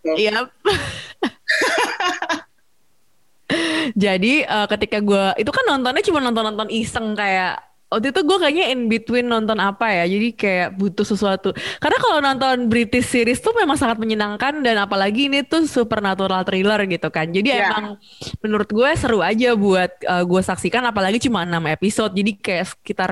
gitu. 0.00 0.12
Yap. 0.24 0.46
Jadi 4.04 4.42
eh, 4.42 4.66
ketika 4.70 4.98
gue 5.00 5.24
itu 5.38 5.50
kan 5.50 5.64
nontonnya 5.68 6.02
cuma 6.04 6.20
nonton-nonton 6.22 6.68
iseng 6.70 7.14
kayak 7.14 7.60
waktu 7.94 8.10
itu 8.10 8.26
gue 8.26 8.38
kayaknya 8.42 8.66
in 8.74 8.90
between 8.90 9.30
nonton 9.30 9.54
apa 9.62 9.86
ya 9.86 10.10
jadi 10.10 10.28
kayak 10.34 10.68
butuh 10.74 11.06
sesuatu. 11.06 11.54
Karena 11.78 11.98
kalau 12.02 12.18
nonton 12.18 12.66
British 12.66 13.06
series 13.06 13.38
tuh 13.38 13.54
memang 13.54 13.78
sangat 13.78 14.02
menyenangkan 14.02 14.66
dan 14.66 14.82
apalagi 14.82 15.30
ini 15.30 15.46
tuh 15.46 15.62
supernatural 15.70 16.42
thriller 16.42 16.82
gitu 16.90 17.06
kan. 17.14 17.30
Jadi 17.30 17.54
Iya. 17.54 17.70
emang 17.70 17.84
menurut 18.42 18.66
gue 18.66 18.90
seru 18.98 19.22
aja 19.22 19.54
buat 19.54 19.94
eh, 20.02 20.24
gue 20.26 20.42
saksikan 20.42 20.82
apalagi 20.90 21.22
cuma 21.22 21.46
6 21.46 21.70
episode. 21.70 22.12
Jadi 22.18 22.34
kayak 22.34 22.66
sekitar 22.74 23.10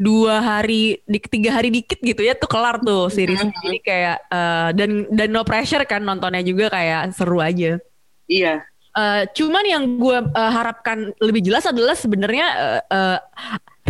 dua 0.00 0.40
hari 0.40 1.04
di 1.04 1.18
tiga 1.20 1.60
hari 1.60 1.68
dikit 1.68 2.00
gitu 2.00 2.24
ya 2.24 2.32
tuh 2.32 2.48
kelar 2.48 2.80
tuh 2.80 3.12
series. 3.12 3.44
Jadi 3.44 3.78
kayak 3.84 4.24
eh, 4.32 4.68
dan 4.72 5.04
dan 5.12 5.28
no 5.36 5.44
pressure 5.44 5.84
kan 5.84 6.00
nontonnya 6.00 6.40
juga 6.40 6.72
kayak 6.72 7.12
seru 7.12 7.44
aja. 7.44 7.76
Iya. 8.24 8.64
Eh, 8.94 9.22
cuman 9.34 9.64
yang 9.66 9.84
gue 9.98 10.18
eh, 10.22 10.50
harapkan 10.54 11.10
lebih 11.18 11.42
jelas 11.42 11.66
adalah 11.66 11.98
sebenarnya 11.98 12.46
eh, 12.54 12.82
eh, 12.94 13.18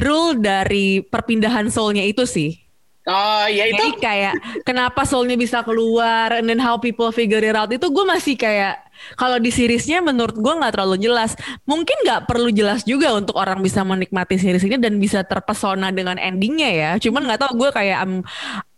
rule 0.01 0.41
dari 0.41 1.05
perpindahan 1.05 1.69
soulnya 1.69 2.01
itu 2.01 2.25
sih. 2.25 2.65
Oh 3.05 3.45
ya 3.45 3.69
itu 3.69 3.77
Jadi 3.77 4.01
kayak 4.01 4.65
kenapa 4.65 5.05
soulnya 5.05 5.37
bisa 5.37 5.61
keluar 5.61 6.41
and 6.41 6.49
then 6.49 6.57
how 6.57 6.81
people 6.81 7.13
figure 7.13 7.45
it 7.45 7.53
out 7.53 7.69
itu 7.69 7.85
gue 7.85 8.05
masih 8.09 8.33
kayak 8.33 8.81
kalau 9.21 9.37
di 9.37 9.53
seriesnya 9.53 10.01
menurut 10.01 10.33
gue 10.41 10.55
nggak 10.57 10.73
terlalu 10.73 10.97
jelas. 10.97 11.37
Mungkin 11.69 12.01
nggak 12.01 12.25
perlu 12.25 12.49
jelas 12.49 12.81
juga 12.89 13.13
untuk 13.13 13.37
orang 13.37 13.61
bisa 13.61 13.85
menikmati 13.85 14.41
series 14.41 14.65
ini 14.65 14.81
dan 14.81 14.97
bisa 14.97 15.21
terpesona 15.21 15.93
dengan 15.93 16.17
endingnya 16.17 16.71
ya. 16.73 16.91
Cuman 16.97 17.29
nggak 17.29 17.45
tahu 17.45 17.69
gue 17.69 17.71
kayak 17.77 18.09
I'm 18.09 18.25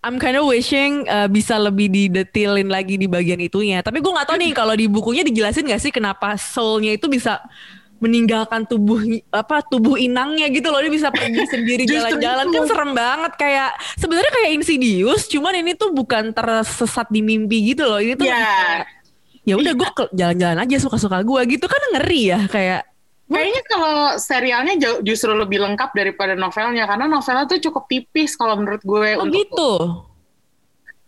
I'm 0.07 0.23
kind 0.23 0.39
of 0.39 0.47
wishing 0.47 1.03
uh, 1.11 1.27
bisa 1.27 1.59
lebih 1.59 1.91
didetailin 1.91 2.71
lagi 2.71 2.95
di 2.95 3.11
bagian 3.11 3.43
itunya. 3.43 3.83
Tapi 3.83 3.99
gue 3.99 4.13
nggak 4.15 4.31
tahu 4.31 4.39
nih 4.39 4.53
kalau 4.55 4.79
di 4.79 4.87
bukunya 4.87 5.27
dijelasin 5.27 5.67
nggak 5.67 5.83
sih 5.83 5.91
kenapa 5.91 6.39
soulnya 6.39 6.95
itu 6.95 7.11
bisa 7.11 7.43
meninggalkan 7.99 8.69
tubuh 8.71 9.03
apa 9.35 9.67
tubuh 9.67 9.99
inangnya 9.99 10.47
gitu 10.55 10.71
loh. 10.71 10.79
Dia 10.79 10.95
bisa 10.95 11.11
pergi 11.11 11.43
sendiri 11.51 11.83
jalan-jalan. 11.91 12.55
kan 12.55 12.63
serem 12.71 12.93
banget 12.95 13.33
kayak 13.35 13.71
sebenarnya 13.99 14.31
kayak 14.31 14.51
Insidious 14.55 15.27
cuman 15.27 15.59
ini 15.59 15.75
tuh 15.75 15.91
bukan 15.91 16.31
tersesat 16.31 17.11
di 17.11 17.27
mimpi 17.27 17.75
gitu 17.75 17.83
loh. 17.83 17.99
Ini 17.99 18.15
tuh 18.15 18.31
kayak, 18.31 18.87
ya 19.43 19.59
udah 19.59 19.73
gue 19.75 19.89
jalan-jalan 20.15 20.59
aja 20.63 20.77
suka-suka 20.79 21.19
gue 21.27 21.41
gitu. 21.59 21.67
Kan 21.67 21.83
ngeri 21.99 22.31
ya 22.31 22.41
kayak 22.47 22.96
Kayaknya 23.27 23.63
kalau 23.67 23.99
serialnya 24.23 24.75
justru 25.03 25.35
lebih 25.35 25.59
lengkap 25.59 25.91
daripada 25.99 26.39
novelnya 26.39 26.87
karena 26.87 27.11
novelnya 27.11 27.51
tuh 27.51 27.59
cukup 27.59 27.91
tipis 27.91 28.39
kalau 28.39 28.55
menurut 28.55 28.83
gue 28.87 29.19
oh 29.19 29.27
untuk 29.27 29.35
gitu 29.35 29.71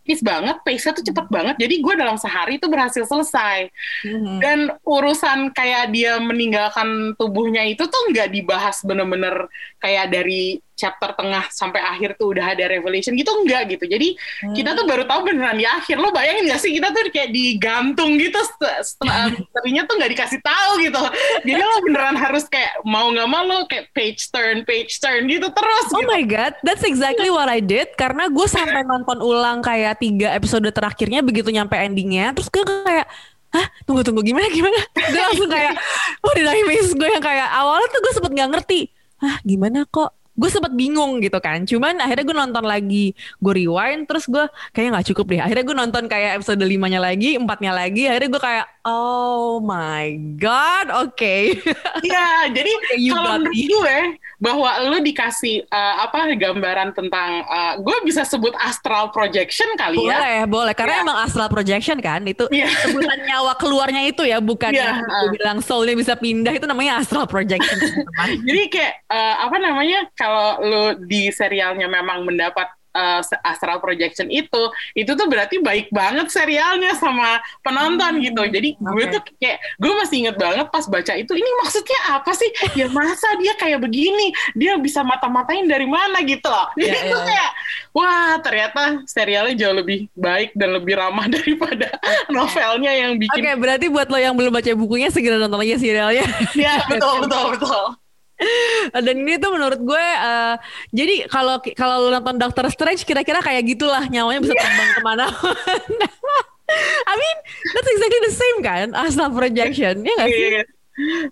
tipis 0.08 0.24
banget, 0.24 0.56
pace-nya 0.64 0.96
tuh 0.96 1.04
cepet 1.04 1.26
banget. 1.28 1.60
Jadi 1.60 1.84
gue 1.84 1.94
dalam 2.00 2.16
sehari 2.16 2.56
itu 2.56 2.64
berhasil 2.64 3.04
selesai. 3.04 3.68
Mhm. 4.08 4.40
Dan 4.40 4.58
urusan 4.80 5.52
kayak 5.52 5.92
dia 5.92 6.16
meninggalkan 6.16 7.12
tubuhnya 7.20 7.68
itu 7.68 7.84
tuh 7.84 8.02
nggak 8.08 8.32
dibahas 8.32 8.80
bener-bener 8.88 9.52
kayak 9.78 10.10
dari 10.10 10.58
chapter 10.78 11.10
tengah 11.18 11.50
sampai 11.50 11.82
akhir 11.82 12.14
tuh 12.14 12.30
udah 12.30 12.54
ada 12.54 12.70
revelation 12.70 13.18
gitu 13.18 13.34
enggak 13.34 13.66
gitu. 13.74 13.90
Jadi 13.90 14.14
kita 14.54 14.78
tuh 14.78 14.86
baru 14.86 15.10
tahu 15.10 15.26
beneran 15.26 15.58
di 15.58 15.66
akhir. 15.66 15.98
Lo 15.98 16.14
bayangin 16.14 16.46
gak 16.46 16.62
sih 16.62 16.70
kita 16.70 16.94
tuh 16.94 17.10
kayak 17.10 17.34
digantung 17.34 18.14
gitu 18.14 18.38
set- 18.38 18.94
setelah 18.94 19.34
misterinya 19.34 19.82
tuh 19.90 19.94
nggak 19.98 20.10
dikasih 20.14 20.38
tahu 20.38 20.70
gitu. 20.86 21.02
Jadi 21.42 21.62
lo 21.66 21.76
beneran 21.82 22.14
harus 22.14 22.46
kayak 22.46 22.78
mau 22.86 23.10
nggak 23.10 23.26
mau 23.26 23.42
lo 23.42 23.66
kayak 23.66 23.90
page 23.90 24.30
turn, 24.30 24.62
page 24.62 25.02
turn 25.02 25.26
gitu 25.26 25.50
terus 25.50 25.86
Oh 25.90 25.98
gitu. 25.98 26.10
my 26.14 26.22
god, 26.22 26.54
that's 26.62 26.86
exactly 26.86 27.26
what 27.26 27.50
I 27.50 27.58
did 27.58 27.90
karena 27.98 28.30
gue 28.30 28.46
sampai 28.46 28.86
nonton 28.86 29.18
ulang 29.18 29.58
kayak 29.66 29.98
tiga 29.98 30.30
episode 30.30 30.70
terakhirnya 30.70 31.26
begitu 31.26 31.50
nyampe 31.50 31.74
endingnya, 31.74 32.30
terus 32.38 32.46
gue 32.46 32.62
kayak 32.62 33.10
Hah, 33.48 33.64
tunggu 33.88 34.04
tunggu 34.04 34.20
gimana 34.20 34.44
gimana? 34.52 34.76
Gue 34.92 35.22
langsung 35.24 35.48
kayak, 35.48 35.72
oh 36.24 36.32
miss? 36.68 36.92
Gue 36.92 37.08
yang 37.08 37.24
kayak 37.24 37.48
awalnya 37.48 37.88
tuh 37.88 38.00
gue 38.04 38.12
sempet 38.12 38.32
nggak 38.36 38.50
ngerti. 38.52 38.80
Hah, 39.18 39.38
gimana 39.42 39.82
kok? 39.86 40.17
Gue 40.38 40.48
sempet 40.48 40.70
bingung 40.72 41.18
gitu 41.18 41.36
kan. 41.42 41.66
Cuman 41.66 41.98
akhirnya 41.98 42.24
gue 42.24 42.36
nonton 42.38 42.62
lagi, 42.62 43.10
gue 43.42 43.52
rewind, 43.52 44.06
terus 44.06 44.30
gue 44.30 44.46
kayaknya 44.70 44.90
nggak 44.94 45.08
cukup 45.10 45.26
deh. 45.34 45.40
Akhirnya 45.42 45.64
gue 45.66 45.76
nonton 45.76 46.04
kayak 46.06 46.30
episode 46.38 46.62
limanya 46.62 47.02
lagi, 47.02 47.34
empatnya 47.34 47.74
lagi. 47.74 48.06
Akhirnya 48.06 48.30
gue 48.30 48.42
kayak, 48.42 48.66
oh 48.86 49.58
my 49.58 50.06
god, 50.38 50.86
oke. 51.04 51.36
Iya, 52.08 52.54
jadi 52.54 52.72
you 52.96 53.12
kalau 53.12 53.42
menurut 53.42 53.52
me. 53.52 53.66
gue 53.66 53.96
bahwa 54.38 54.70
lu 54.86 55.02
dikasih 55.02 55.66
uh, 55.66 56.06
apa 56.06 56.30
gambaran 56.38 56.94
tentang 56.94 57.42
uh, 57.42 57.74
gue 57.82 57.96
bisa 58.06 58.22
sebut 58.22 58.54
astral 58.62 59.10
projection 59.10 59.66
kali 59.74 60.06
ya. 60.06 60.14
Boleh, 60.14 60.38
boleh. 60.46 60.74
Karena 60.78 60.94
Iya. 60.98 61.04
emang 61.04 61.18
astral 61.26 61.50
projection 61.50 61.98
kan, 61.98 62.22
itu 62.22 62.46
Iya. 62.48 62.70
sebutan 62.86 63.18
nyawa 63.26 63.58
keluarnya 63.58 64.06
itu 64.06 64.22
ya, 64.22 64.38
bukan 64.38 64.70
Iya, 64.70 64.78
yang 64.78 64.96
gue 65.02 65.10
uh. 65.10 65.30
bilang 65.34 65.58
soulnya 65.58 65.98
bisa 65.98 66.14
pindah 66.14 66.54
itu 66.54 66.70
namanya 66.70 67.02
astral 67.02 67.26
projection. 67.26 67.76
Jadi 68.46 68.62
kayak 68.70 68.94
uh, 69.10 69.34
apa 69.50 69.56
namanya 69.58 70.06
kalau 70.28 70.48
lu 70.60 70.84
di 71.08 71.32
serialnya 71.32 71.88
memang 71.88 72.28
mendapat 72.28 72.68
uh, 72.92 73.20
astral 73.46 73.80
projection 73.80 74.28
itu, 74.28 74.62
itu 74.92 75.08
tuh 75.14 75.26
berarti 75.30 75.62
baik 75.62 75.88
banget 75.94 76.28
serialnya 76.28 76.92
sama 76.98 77.40
penonton 77.62 78.20
gitu. 78.20 78.42
Jadi 78.44 78.76
gue 78.76 79.04
oke. 79.08 79.12
tuh 79.16 79.22
kayak 79.40 79.58
gue 79.78 79.92
masih 79.96 80.16
inget 80.26 80.36
banget 80.36 80.66
pas 80.68 80.84
baca 80.84 81.12
itu, 81.16 81.32
ini 81.32 81.50
maksudnya 81.64 82.00
apa 82.20 82.32
sih? 82.36 82.50
Ya 82.76 82.86
masa 82.92 83.28
dia 83.40 83.54
kayak 83.56 83.80
begini, 83.80 84.34
dia 84.52 84.76
bisa 84.76 85.00
mata-matain 85.06 85.64
dari 85.64 85.86
mana 85.88 86.20
gitu 86.26 86.46
loh. 86.48 86.68
Jadi 86.76 86.86
Iya, 86.88 87.04
itu 87.08 87.16
iya. 87.16 87.28
kayak 87.28 87.50
wah 87.94 88.32
ternyata 88.44 88.82
serialnya 89.08 89.54
jauh 89.56 89.76
lebih 89.76 90.08
baik 90.16 90.52
dan 90.58 90.76
lebih 90.76 90.98
ramah 90.98 91.26
daripada 91.34 91.88
novelnya 92.28 92.92
yang 92.92 93.16
Oke, 93.16 93.28
bikin. 93.28 93.56
berarti 93.60 93.86
buat 93.88 94.08
lo 94.10 94.18
yang 94.18 94.34
belum 94.34 94.52
baca 94.52 94.70
bukunya 94.74 95.08
segera 95.08 95.40
nonton 95.40 95.62
aja 95.64 95.76
serialnya. 95.80 96.26
Ya 96.56 96.82
betul 96.90 97.24
betul 97.24 97.46
betul. 97.56 98.07
Dan 99.04 99.14
ini 99.26 99.34
tuh 99.42 99.50
menurut 99.50 99.80
gue, 99.82 100.06
eh, 100.06 100.54
jadi 100.94 101.26
kalau 101.26 101.58
kalau 101.74 102.06
lo 102.06 102.08
nonton 102.14 102.38
Doctor 102.38 102.70
Strange 102.70 103.02
kira-kira 103.02 103.42
kayak 103.42 103.66
gitulah 103.66 104.06
nyawanya 104.06 104.40
bisa 104.42 104.54
terbang 104.54 104.90
ke 104.94 105.00
mana. 105.02 105.26
I 107.08 107.14
mean, 107.16 107.36
that's 107.72 107.88
exactly 107.88 108.20
the 108.28 108.34
same 108.36 108.58
kan, 108.60 108.86
astral 108.92 109.32
projection, 109.32 110.04
ya 110.04 110.12
nggak 110.20 110.30
sih? 110.30 110.48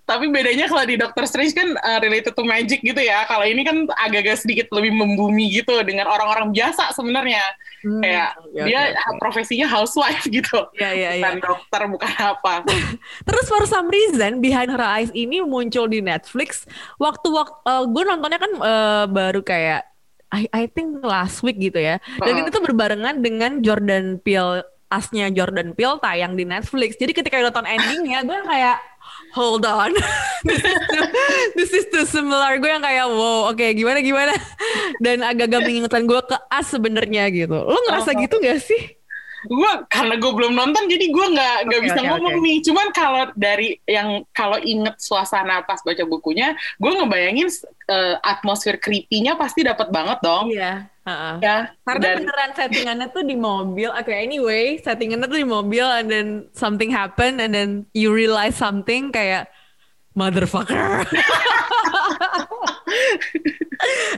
Tapi 0.07 0.25
bedanya 0.31 0.65
kalau 0.71 0.83
di 0.87 0.95
Doctor 0.95 1.27
Strange 1.27 1.51
kan 1.51 1.75
uh, 1.75 1.99
related 1.99 2.33
to 2.33 2.43
magic 2.47 2.79
gitu 2.79 2.97
ya. 2.97 3.27
Kalau 3.27 3.43
ini 3.43 3.67
kan 3.67 3.87
agak-agak 3.99 4.39
sedikit 4.39 4.67
lebih 4.71 4.95
membumi 4.95 5.51
gitu 5.51 5.75
dengan 5.83 6.07
orang-orang 6.07 6.55
biasa 6.55 6.95
sebenarnya. 6.95 7.43
Hmm, 7.83 8.01
Kayak 8.01 8.29
oke, 8.41 8.63
dia 8.63 8.81
oke, 8.81 8.95
oke. 8.95 9.19
profesinya 9.19 9.67
housewife 9.67 10.23
gitu. 10.37 10.59
Iya, 10.79 10.89
iya, 10.95 11.09
iya. 11.19 11.23
Bukan 11.27 11.35
dokter, 11.43 11.81
bukan 11.91 12.11
apa. 12.17 12.53
Terus 13.27 13.45
for 13.51 13.63
some 13.67 13.91
reason 13.91 14.39
Behind 14.39 14.71
Her 14.71 14.81
Eyes 14.81 15.11
ini 15.11 15.43
muncul 15.43 15.91
di 15.91 15.99
Netflix. 15.99 16.63
Waktu 16.97 17.27
waktu 17.29 17.73
gue 17.91 18.03
nontonnya 18.07 18.39
kan 18.39 18.51
eh, 18.55 19.05
baru 19.11 19.41
kayak 19.43 19.83
I, 20.27 20.43
I 20.51 20.63
think 20.67 20.99
last 21.03 21.39
week 21.43 21.55
gitu 21.59 21.79
ya. 21.79 22.03
Dan 22.19 22.35
Uh-uh. 22.35 22.41
itu 22.43 22.49
tuh 22.51 22.63
berbarengan 22.63 23.23
dengan 23.23 23.63
Jordan 23.63 24.19
Peele 24.19 24.63
asnya 24.87 25.27
Jordan 25.31 25.75
Peele 25.75 25.99
tayang 25.99 26.33
di 26.35 26.47
Netflix. 26.47 26.95
Jadi 26.95 27.11
ketika 27.11 27.39
nonton 27.43 27.67
endingnya 27.67 28.23
gue 28.23 28.39
kayak 28.43 28.77
hold 29.35 29.67
on. 29.67 29.91
this, 30.47 30.63
is 30.63 30.79
too, 30.87 31.05
this 31.55 31.71
is 31.75 31.85
too 31.91 32.05
similar. 32.07 32.55
Gue 32.57 32.71
yang 32.71 32.83
kayak 32.83 33.07
wow, 33.07 33.51
oke 33.51 33.67
gimana 33.75 33.99
gimana. 33.99 34.33
Dan 35.03 35.21
agak-agak 35.23 35.67
mengingatkan 35.67 36.03
gue 36.07 36.21
ke 36.23 36.37
As 36.47 36.71
sebenarnya 36.71 37.27
gitu. 37.31 37.57
Lo 37.57 37.77
ngerasa 37.87 38.15
Oh. 38.15 38.19
gitu 38.23 38.39
gak 38.39 38.63
sih? 38.63 38.97
gue 39.47 39.71
karena 39.87 40.17
gue 40.17 40.31
belum 40.33 40.57
nonton 40.57 40.89
jadi 40.89 41.13
gue 41.13 41.25
nggak 41.37 41.57
nggak 41.69 41.79
Oke, 41.79 41.85
bisa 41.87 41.99
oke, 42.01 42.09
ngomong 42.09 42.35
oke. 42.35 42.43
nih. 42.43 42.57
Cuman 42.67 42.87
kalau 42.91 43.23
dari 43.37 43.77
yang 43.85 44.25
kalau 44.33 44.57
inget 44.59 44.97
suasana 44.97 45.61
pas 45.63 45.79
baca 45.85 46.03
bukunya, 46.03 46.57
gue 46.81 46.91
ngebayangin 46.91 47.47
uh, 47.87 48.17
atmosfer 48.25 48.75
creepy-nya 48.81 49.37
pasti 49.39 49.63
dapat 49.63 49.87
banget 49.93 50.19
dong. 50.25 50.51
Iya. 50.51 50.89
Heeh. 51.07 51.35
Ya, 51.39 51.57
Karena 51.87 52.03
dan 52.03 52.15
beneran 52.21 52.51
settingannya 52.51 53.07
tuh 53.15 53.23
di 53.23 53.35
mobil. 53.39 53.89
Oke, 53.95 54.11
anyway, 54.11 54.75
settingannya 54.83 55.27
tuh 55.31 55.39
di 55.39 55.47
mobil 55.47 55.87
and 55.87 56.07
then 56.11 56.27
something 56.51 56.91
happen 56.91 57.39
and 57.39 57.55
then 57.55 57.87
you 57.95 58.11
realize 58.11 58.59
something 58.59 59.09
kayak 59.15 59.47
motherfucker. 60.11 61.07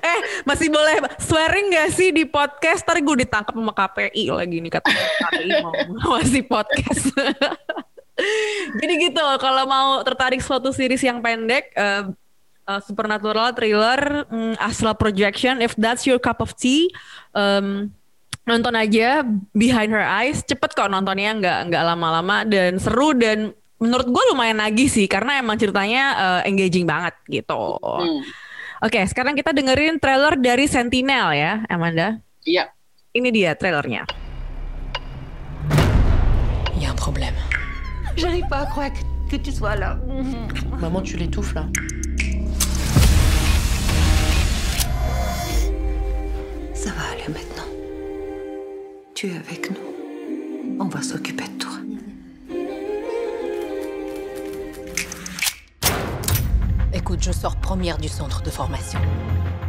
eh, 0.09 0.19
masih 0.47 0.71
boleh 0.71 1.03
swearing 1.19 1.75
gak 1.75 1.89
sih 1.93 2.09
di 2.15 2.23
podcast? 2.25 2.87
Ntar 2.87 3.03
gue 3.03 3.15
ditangkap 3.27 3.53
sama 3.53 3.73
KPI 3.75 4.23
lagi 4.31 4.57
nih 4.63 4.71
kata 4.71 4.89
KPI 4.89 5.51
mau 5.65 5.73
masih 6.17 6.43
podcast. 6.47 7.11
Jadi 8.79 8.93
gitu, 8.99 9.23
kalau 9.39 9.63
mau 9.63 10.03
tertarik 10.03 10.43
suatu 10.43 10.75
series 10.75 10.99
yang 11.03 11.23
pendek, 11.23 11.71
eh, 11.75 12.03
eh, 12.69 12.81
supernatural 12.85 13.49
thriller, 13.51 14.29
mm, 14.29 14.53
astral 14.61 14.93
projection, 14.93 15.57
if 15.59 15.73
that's 15.73 16.05
your 16.05 16.21
cup 16.21 16.37
of 16.39 16.53
tea, 16.53 16.93
em, 17.33 17.89
nonton 18.45 18.73
aja 18.73 19.25
Behind 19.51 19.89
Her 19.89 20.05
Eyes, 20.05 20.45
cepet 20.45 20.73
kok 20.73 20.87
nontonnya 20.87 21.33
nggak 21.33 21.59
nggak 21.69 21.83
lama-lama 21.83 22.45
dan 22.45 22.77
seru 22.77 23.17
dan 23.17 23.53
menurut 23.77 24.05
gue 24.05 24.23
lumayan 24.29 24.59
lagi 24.59 24.85
sih 24.85 25.07
karena 25.07 25.37
emang 25.37 25.57
ceritanya 25.57 26.03
eh, 26.45 26.49
engaging 26.49 26.85
banget 26.85 27.17
gitu. 27.25 27.77
Hmm, 27.81 28.21
Oke, 28.79 29.03
sekarang 29.03 29.35
kita 29.35 29.51
dengerin 29.51 29.99
trailer 29.99 30.37
dari 30.37 30.63
Sentinel 30.63 31.33
ya, 31.33 31.65
Amanda. 31.67 32.21
iya. 32.45 32.69
Ini 33.09 33.33
dia 33.33 33.57
trailernya. 33.57 34.05
Il 36.77 36.81
y 36.81 36.85
a 36.85 36.91
un 36.91 36.95
problème. 36.95 37.33
J'arrive 38.15 38.45
pas 38.47 38.61
à 38.63 38.65
croire 38.69 38.93
que, 38.93 39.01
que 39.31 39.37
tu 39.41 39.51
sois 39.51 39.75
là. 39.75 39.97
Maman, 40.79 41.01
tu 41.01 41.17
l'étouffes 41.17 41.55
là. 41.57 41.65
Ça 46.81 46.91
va 46.91 47.09
aller 47.11 47.27
maintenant. 47.27 47.67
Tu 49.13 49.27
es 49.27 49.35
avec 49.35 49.69
nous. 49.69 50.77
On 50.79 50.87
va 50.87 51.01
s'occuper 51.01 51.43
de 51.43 51.57
toi. 51.57 51.73
Écoute, 56.93 57.21
je 57.21 57.33
sors 57.33 57.57
première 57.57 57.97
du 57.97 58.07
centre 58.07 58.41
de 58.43 58.49
formation. 58.49 58.97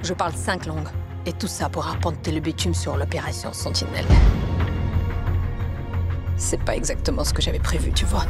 Je 0.05 0.15
parle 0.15 0.35
cinq 0.35 0.67
langues. 0.67 0.87
Et 1.27 1.33
tout 1.33 1.49
ça 1.49 1.69
pour 1.69 1.89
apporter 1.89 2.31
le 2.31 2.39
bitume 2.39 2.75
sur 2.75 2.97
l'opération 2.97 3.53
Sentinelle. 3.53 4.07
C'est 6.37 6.63
pas 6.63 6.77
exactement 6.77 7.25
ce 7.25 7.35
que 7.35 7.43
j'avais 7.43 7.59
prévu, 7.59 7.91
tu 7.93 8.05
vois. 8.05 8.25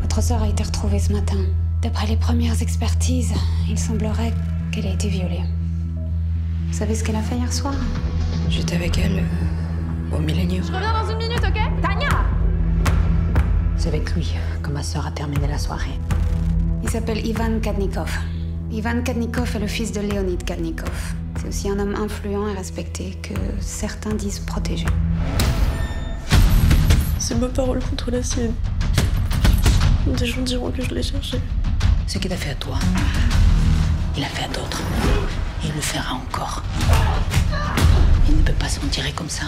Votre 0.00 0.22
sœur 0.22 0.44
a 0.44 0.48
été 0.48 0.62
retrouvée 0.62 1.00
ce 1.00 1.12
matin. 1.12 1.44
D'après 1.80 2.06
les 2.06 2.16
premières 2.16 2.62
expertises, 2.62 3.34
il 3.68 3.76
semblerait 3.76 4.32
qu'elle 4.70 4.86
ait 4.86 4.94
été 4.94 5.08
violée. 5.08 5.42
Vous 6.72 6.78
savez 6.78 6.94
ce 6.94 7.04
qu'elle 7.04 7.16
a 7.16 7.20
fait 7.22 7.36
hier 7.36 7.52
soir 7.52 7.74
J'étais 8.48 8.76
avec 8.76 8.96
elle 8.96 9.18
euh, 9.18 10.16
au 10.16 10.20
Millennium. 10.20 10.64
Je 10.64 10.72
reviens 10.72 11.02
dans 11.02 11.10
une 11.10 11.18
minute, 11.18 11.42
ok 11.46 11.82
Tania 11.82 12.08
C'est 13.76 13.88
avec 13.88 14.10
lui 14.14 14.32
que 14.62 14.70
ma 14.70 14.82
sœur 14.82 15.06
a 15.06 15.10
terminé 15.10 15.46
la 15.46 15.58
soirée. 15.58 16.00
Il 16.82 16.88
s'appelle 16.88 17.26
Ivan 17.26 17.60
Kadnikov. 17.60 18.10
Ivan 18.70 19.02
Kadnikov 19.02 19.54
est 19.54 19.58
le 19.58 19.66
fils 19.66 19.92
de 19.92 20.00
Leonid 20.00 20.42
Kadnikov. 20.46 21.14
C'est 21.36 21.48
aussi 21.48 21.68
un 21.68 21.78
homme 21.78 21.94
influent 21.94 22.48
et 22.48 22.54
respecté 22.54 23.18
que 23.22 23.34
certains 23.60 24.14
disent 24.14 24.40
protégé. 24.40 24.86
C'est 27.18 27.38
ma 27.38 27.48
parole 27.48 27.80
contre 27.80 28.10
la 28.10 28.22
sienne. 28.22 28.54
Des 30.06 30.24
gens 30.24 30.40
diront 30.40 30.70
que 30.70 30.82
je 30.82 30.94
l'ai 30.94 31.02
cherché. 31.02 31.38
Ce 32.06 32.16
qu'il 32.16 32.32
a 32.32 32.36
fait 32.36 32.52
à 32.52 32.54
toi, 32.54 32.78
il 34.16 34.24
a 34.24 34.28
fait 34.28 34.44
à 34.44 34.48
d'autres. 34.48 34.80
Il 35.64 35.72
le 35.74 35.80
fera 35.80 36.14
encore. 36.14 36.62
Il 38.28 38.36
ne 38.36 38.42
peut 38.42 38.52
pas 38.52 38.68
s'en 38.68 38.86
tirer 38.88 39.12
comme 39.12 39.28
ça. 39.28 39.44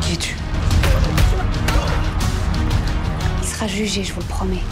Qui 0.00 0.12
es-tu? 0.12 0.36
Il 3.42 3.48
sera 3.48 3.66
jugé, 3.66 4.04
je 4.04 4.12
vous 4.12 4.20
le 4.20 4.26
promets. 4.26 4.62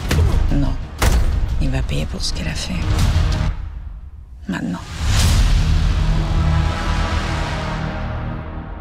Non. 0.53 0.75
Il 1.63 1.71
va 1.71 1.83
payer 1.83 2.07
pour 2.07 2.23
ce 2.23 2.33
qu'il 2.33 2.47
a 2.47 2.55
fait. 2.55 2.81
Maintenant. 4.49 4.81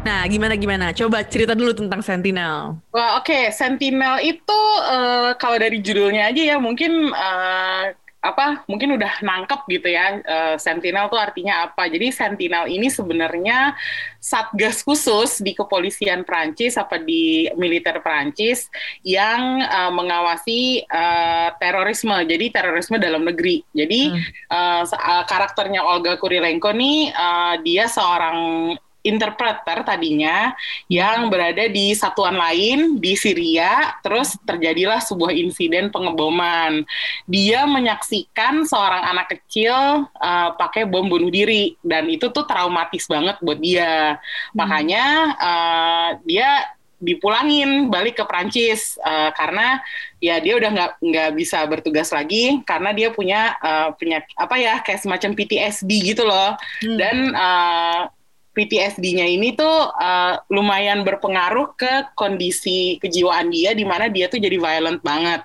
Nah, 0.00 0.24
gimana 0.32 0.56
gimana? 0.56 0.96
Coba 0.96 1.20
cerita 1.28 1.52
dulu 1.52 1.76
tentang 1.76 2.00
Sentinel. 2.00 2.80
Wah, 2.88 3.20
oke, 3.20 3.52
Sentinel 3.52 4.16
itu 4.24 4.60
eh, 4.88 5.36
kalau 5.36 5.60
dari 5.60 5.76
judulnya 5.84 6.32
aja 6.32 6.40
ya 6.40 6.56
mungkin 6.56 7.12
eh, 7.12 7.84
apa? 8.20 8.64
Mungkin 8.64 8.96
udah 8.96 9.20
nangkep 9.20 9.60
gitu 9.68 9.92
ya. 9.92 10.16
eh, 10.24 10.56
Sentinel 10.56 11.12
tuh 11.12 11.20
artinya 11.20 11.68
apa? 11.68 11.84
Jadi 11.92 12.16
Sentinel 12.16 12.72
ini 12.72 12.88
sebenarnya 12.88 13.76
satgas 14.24 14.80
khusus 14.80 15.44
di 15.44 15.52
kepolisian 15.52 16.24
Prancis 16.24 16.80
apa 16.80 16.96
di 16.96 17.52
militer 17.60 18.00
Prancis 18.00 18.72
yang 19.04 19.60
eh, 19.60 19.92
mengawasi 19.92 20.80
eh, 20.80 21.48
terorisme. 21.60 22.16
Jadi 22.24 22.48
terorisme 22.48 22.96
dalam 22.96 23.28
negeri. 23.28 23.60
Jadi 23.76 24.16
se- 24.88 24.96
eh, 24.96 25.24
karakternya 25.28 25.84
Olga 25.84 26.16
Kurilenko 26.16 26.72
nih 26.72 27.12
eh, 27.12 27.54
dia 27.68 27.84
seorang 27.84 28.72
interpreter 29.00 29.82
tadinya 29.82 30.52
yang 30.86 31.32
berada 31.32 31.66
di 31.68 31.92
satuan 31.96 32.36
lain 32.36 33.00
di 33.00 33.16
Syria, 33.16 33.96
terus 34.04 34.36
terjadilah 34.44 35.00
sebuah 35.00 35.32
insiden 35.32 35.88
pengeboman. 35.88 36.84
Dia 37.24 37.64
menyaksikan 37.64 38.68
seorang 38.68 39.04
anak 39.10 39.36
kecil 39.38 40.06
uh, 40.06 40.48
pakai 40.56 40.84
bom 40.84 41.06
bunuh 41.08 41.32
diri 41.32 41.74
dan 41.80 42.06
itu 42.12 42.28
tuh 42.30 42.44
traumatis 42.44 43.08
banget 43.08 43.36
buat 43.40 43.58
dia. 43.58 44.20
Makanya 44.52 45.04
uh, 45.38 46.08
dia 46.24 46.70
dipulangin 47.00 47.88
balik 47.88 48.20
ke 48.20 48.24
Prancis 48.28 49.00
uh, 49.00 49.32
karena 49.32 49.80
ya 50.20 50.36
dia 50.38 50.60
udah 50.60 50.70
nggak 50.70 50.90
nggak 51.00 51.30
bisa 51.32 51.64
bertugas 51.64 52.12
lagi 52.12 52.60
karena 52.68 52.92
dia 52.92 53.08
punya 53.08 53.56
uh, 53.56 53.96
penyakit 53.96 54.36
apa 54.36 54.54
ya 54.60 54.74
kayak 54.84 55.00
semacam 55.00 55.32
PTSD 55.32 55.90
gitu 56.12 56.28
loh 56.28 56.60
dan 56.84 57.32
uh, 57.32 58.12
PTSD-nya 58.60 59.24
ini 59.24 59.56
tuh 59.56 59.88
uh, 59.88 60.36
lumayan 60.52 61.00
berpengaruh 61.00 61.72
ke 61.80 62.12
kondisi 62.12 63.00
kejiwaan 63.00 63.48
dia 63.48 63.72
di 63.72 63.88
mana 63.88 64.12
dia 64.12 64.28
tuh 64.28 64.36
jadi 64.36 64.60
violent 64.60 65.00
banget. 65.00 65.40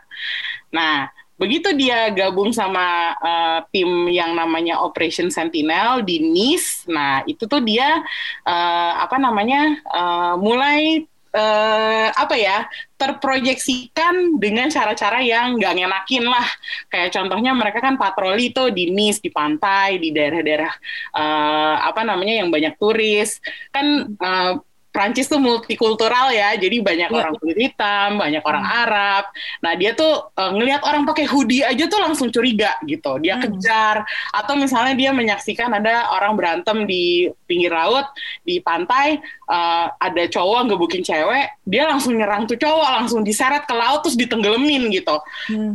Nah, 0.75 1.07
begitu 1.39 1.71
dia 1.71 2.11
gabung 2.11 2.51
sama 2.51 3.15
uh, 3.15 3.59
tim 3.71 4.11
yang 4.11 4.35
namanya 4.35 4.83
Operation 4.83 5.31
Sentinel 5.31 6.03
di 6.03 6.19
Nice, 6.19 6.83
nah 6.91 7.23
itu 7.23 7.47
tuh 7.47 7.63
dia 7.63 8.03
uh, 8.43 8.91
apa 8.99 9.15
namanya 9.15 9.79
uh, 9.87 10.35
mulai 10.35 11.07
eh, 11.35 12.07
apa 12.15 12.35
ya 12.39 12.63
terproyeksikan 12.95 14.39
dengan 14.39 14.71
cara-cara 14.71 15.19
yang 15.19 15.59
nggak 15.59 15.73
ngenakin 15.75 16.23
lah. 16.23 16.47
Kayak 16.87 17.11
contohnya 17.11 17.51
mereka 17.51 17.79
kan 17.83 17.99
patroli 17.99 18.55
tuh 18.55 18.71
di 18.71 18.89
Nice 18.95 19.19
di 19.19 19.29
pantai 19.29 19.99
di 19.99 20.15
daerah-daerah 20.15 20.73
eh, 21.19 21.75
apa 21.83 22.01
namanya 22.07 22.39
yang 22.39 22.49
banyak 22.49 22.79
turis. 22.79 23.43
Kan 23.75 24.15
eh, 24.15 24.53
Prancis 24.95 25.27
tuh 25.27 25.43
multikultural 25.43 26.31
ya, 26.31 26.55
jadi 26.55 26.79
banyak 26.79 27.11
orang 27.11 27.35
kulit 27.35 27.59
hitam, 27.59 28.15
banyak 28.15 28.39
orang 28.39 28.63
Arab. 28.63 29.23
Nah 29.59 29.75
dia 29.75 29.91
tuh 29.91 30.31
eh, 30.31 30.51
ngelihat 30.55 30.87
orang 30.87 31.03
pakai 31.03 31.27
hoodie 31.27 31.67
aja 31.67 31.83
tuh 31.91 31.99
langsung 31.99 32.31
curiga 32.31 32.79
gitu, 32.87 33.19
dia 33.19 33.35
kejar. 33.35 34.07
Atau 34.31 34.55
misalnya 34.55 34.95
dia 34.95 35.11
menyaksikan 35.11 35.67
ada 35.75 36.15
orang 36.15 36.39
berantem 36.39 36.87
di 36.87 37.27
pinggir 37.43 37.75
laut, 37.75 38.07
di 38.47 38.63
pantai, 38.63 39.19
eh, 39.51 39.85
ada 39.91 40.23
cowok 40.31 40.71
ngebukin 40.71 41.03
cewek, 41.03 41.59
dia 41.67 41.83
langsung 41.91 42.15
nyerang 42.15 42.47
tuh 42.47 42.55
cowok, 42.55 42.89
langsung 43.03 43.19
diseret 43.27 43.67
ke 43.67 43.75
laut 43.75 43.99
terus 44.07 44.15
ditenggelamin 44.15 44.87
gitu. 44.95 45.19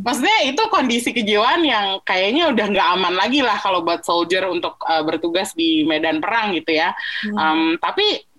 Maksudnya 0.00 0.48
itu 0.48 0.62
kondisi 0.72 1.12
kejiwaan 1.12 1.60
yang 1.60 2.00
kayaknya 2.08 2.48
udah 2.48 2.66
nggak 2.72 2.88
aman 2.96 3.14
lagi 3.20 3.44
lah 3.44 3.60
kalau 3.60 3.84
buat 3.84 4.00
soldier 4.00 4.48
untuk 4.48 4.80
eh, 4.88 5.04
bertugas 5.04 5.52
di 5.52 5.84
medan 5.84 6.24
perang 6.24 6.56
gitu 6.56 6.72
ya. 6.72 6.96
Em, 7.26 7.76
tapi 7.76 8.29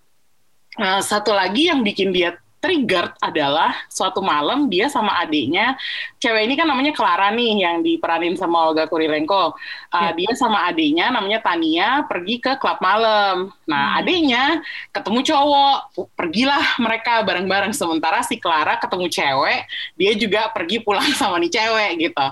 Nah, 0.82 0.98
satu 1.06 1.30
lagi 1.30 1.70
yang 1.70 1.86
bikin 1.86 2.10
dia 2.10 2.34
triggered 2.62 3.18
adalah 3.18 3.74
suatu 3.90 4.22
malam 4.22 4.70
dia 4.70 4.86
sama 4.86 5.18
adiknya, 5.18 5.74
cewek 6.22 6.46
ini 6.46 6.54
kan 6.54 6.70
namanya 6.70 6.94
Clara 6.94 7.34
nih 7.34 7.66
yang 7.66 7.82
diperanin 7.82 8.38
sama 8.38 8.70
Olga 8.70 8.86
Kurilenko. 8.86 9.58
Uh, 9.90 10.12
Dia 10.14 10.32
sama 10.38 10.70
adiknya 10.70 11.10
namanya 11.10 11.42
Tania 11.42 12.06
pergi 12.06 12.38
ke 12.38 12.62
klub 12.62 12.78
malam. 12.78 13.50
Nah 13.66 13.98
adiknya 13.98 14.62
ketemu 14.94 15.26
cowok, 15.26 15.78
pergilah 16.14 16.78
mereka 16.78 17.26
bareng-bareng. 17.26 17.74
Sementara 17.74 18.22
si 18.22 18.38
Clara 18.38 18.78
ketemu 18.78 19.10
cewek, 19.10 19.62
dia 19.98 20.14
juga 20.14 20.54
pergi 20.54 20.78
pulang 20.86 21.10
sama 21.20 21.42
nih 21.42 21.50
cewek 21.50 21.92
gitu. 21.98 22.28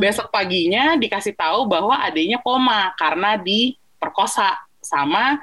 Besok 0.00 0.32
paginya 0.32 0.96
dikasih 0.96 1.36
tahu 1.36 1.68
bahwa 1.68 2.00
adiknya 2.00 2.40
koma 2.40 2.96
karena 2.96 3.36
diperkosa 3.36 4.65
sama 4.86 5.42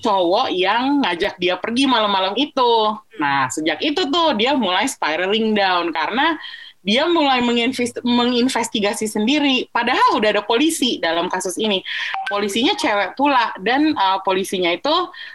cowok 0.00 0.48
yang 0.56 1.04
ngajak 1.04 1.36
dia 1.36 1.60
pergi 1.60 1.84
malam-malam 1.84 2.32
itu. 2.40 2.96
Nah, 3.20 3.52
sejak 3.52 3.84
itu 3.84 4.08
tuh 4.08 4.32
dia 4.40 4.56
mulai 4.56 4.88
spiraling 4.88 5.52
down 5.52 5.92
karena 5.92 6.40
dia 6.80 7.04
mulai 7.04 7.44
menginvest- 7.44 8.00
menginvestigasi 8.00 9.04
sendiri. 9.10 9.68
Padahal 9.68 10.16
udah 10.16 10.40
ada 10.40 10.42
polisi 10.46 10.96
dalam 10.96 11.28
kasus 11.28 11.60
ini. 11.60 11.84
Polisinya 12.32 12.72
cewek 12.78 13.12
pula 13.18 13.52
dan 13.60 13.92
uh, 13.92 14.24
polisinya 14.24 14.72
itu 14.72 14.94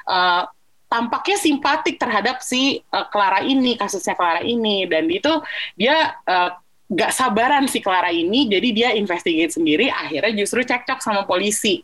uh, 0.10 0.44
tampaknya 0.90 1.38
simpatik 1.38 2.02
terhadap 2.02 2.42
si 2.42 2.82
uh, 2.90 3.06
Clara 3.12 3.46
ini, 3.46 3.78
kasusnya 3.78 4.18
Clara 4.18 4.42
ini 4.42 4.90
dan 4.90 5.06
itu 5.10 5.30
dia 5.78 6.18
uh, 6.26 6.58
gak 6.94 7.12
sabaran 7.12 7.66
si 7.66 7.82
Clara 7.82 8.14
ini, 8.14 8.46
jadi 8.46 8.70
dia 8.70 8.90
investigate 8.94 9.52
sendiri, 9.52 9.90
akhirnya 9.90 10.46
justru 10.46 10.62
cekcok 10.62 11.02
sama 11.02 11.26
polisi. 11.26 11.82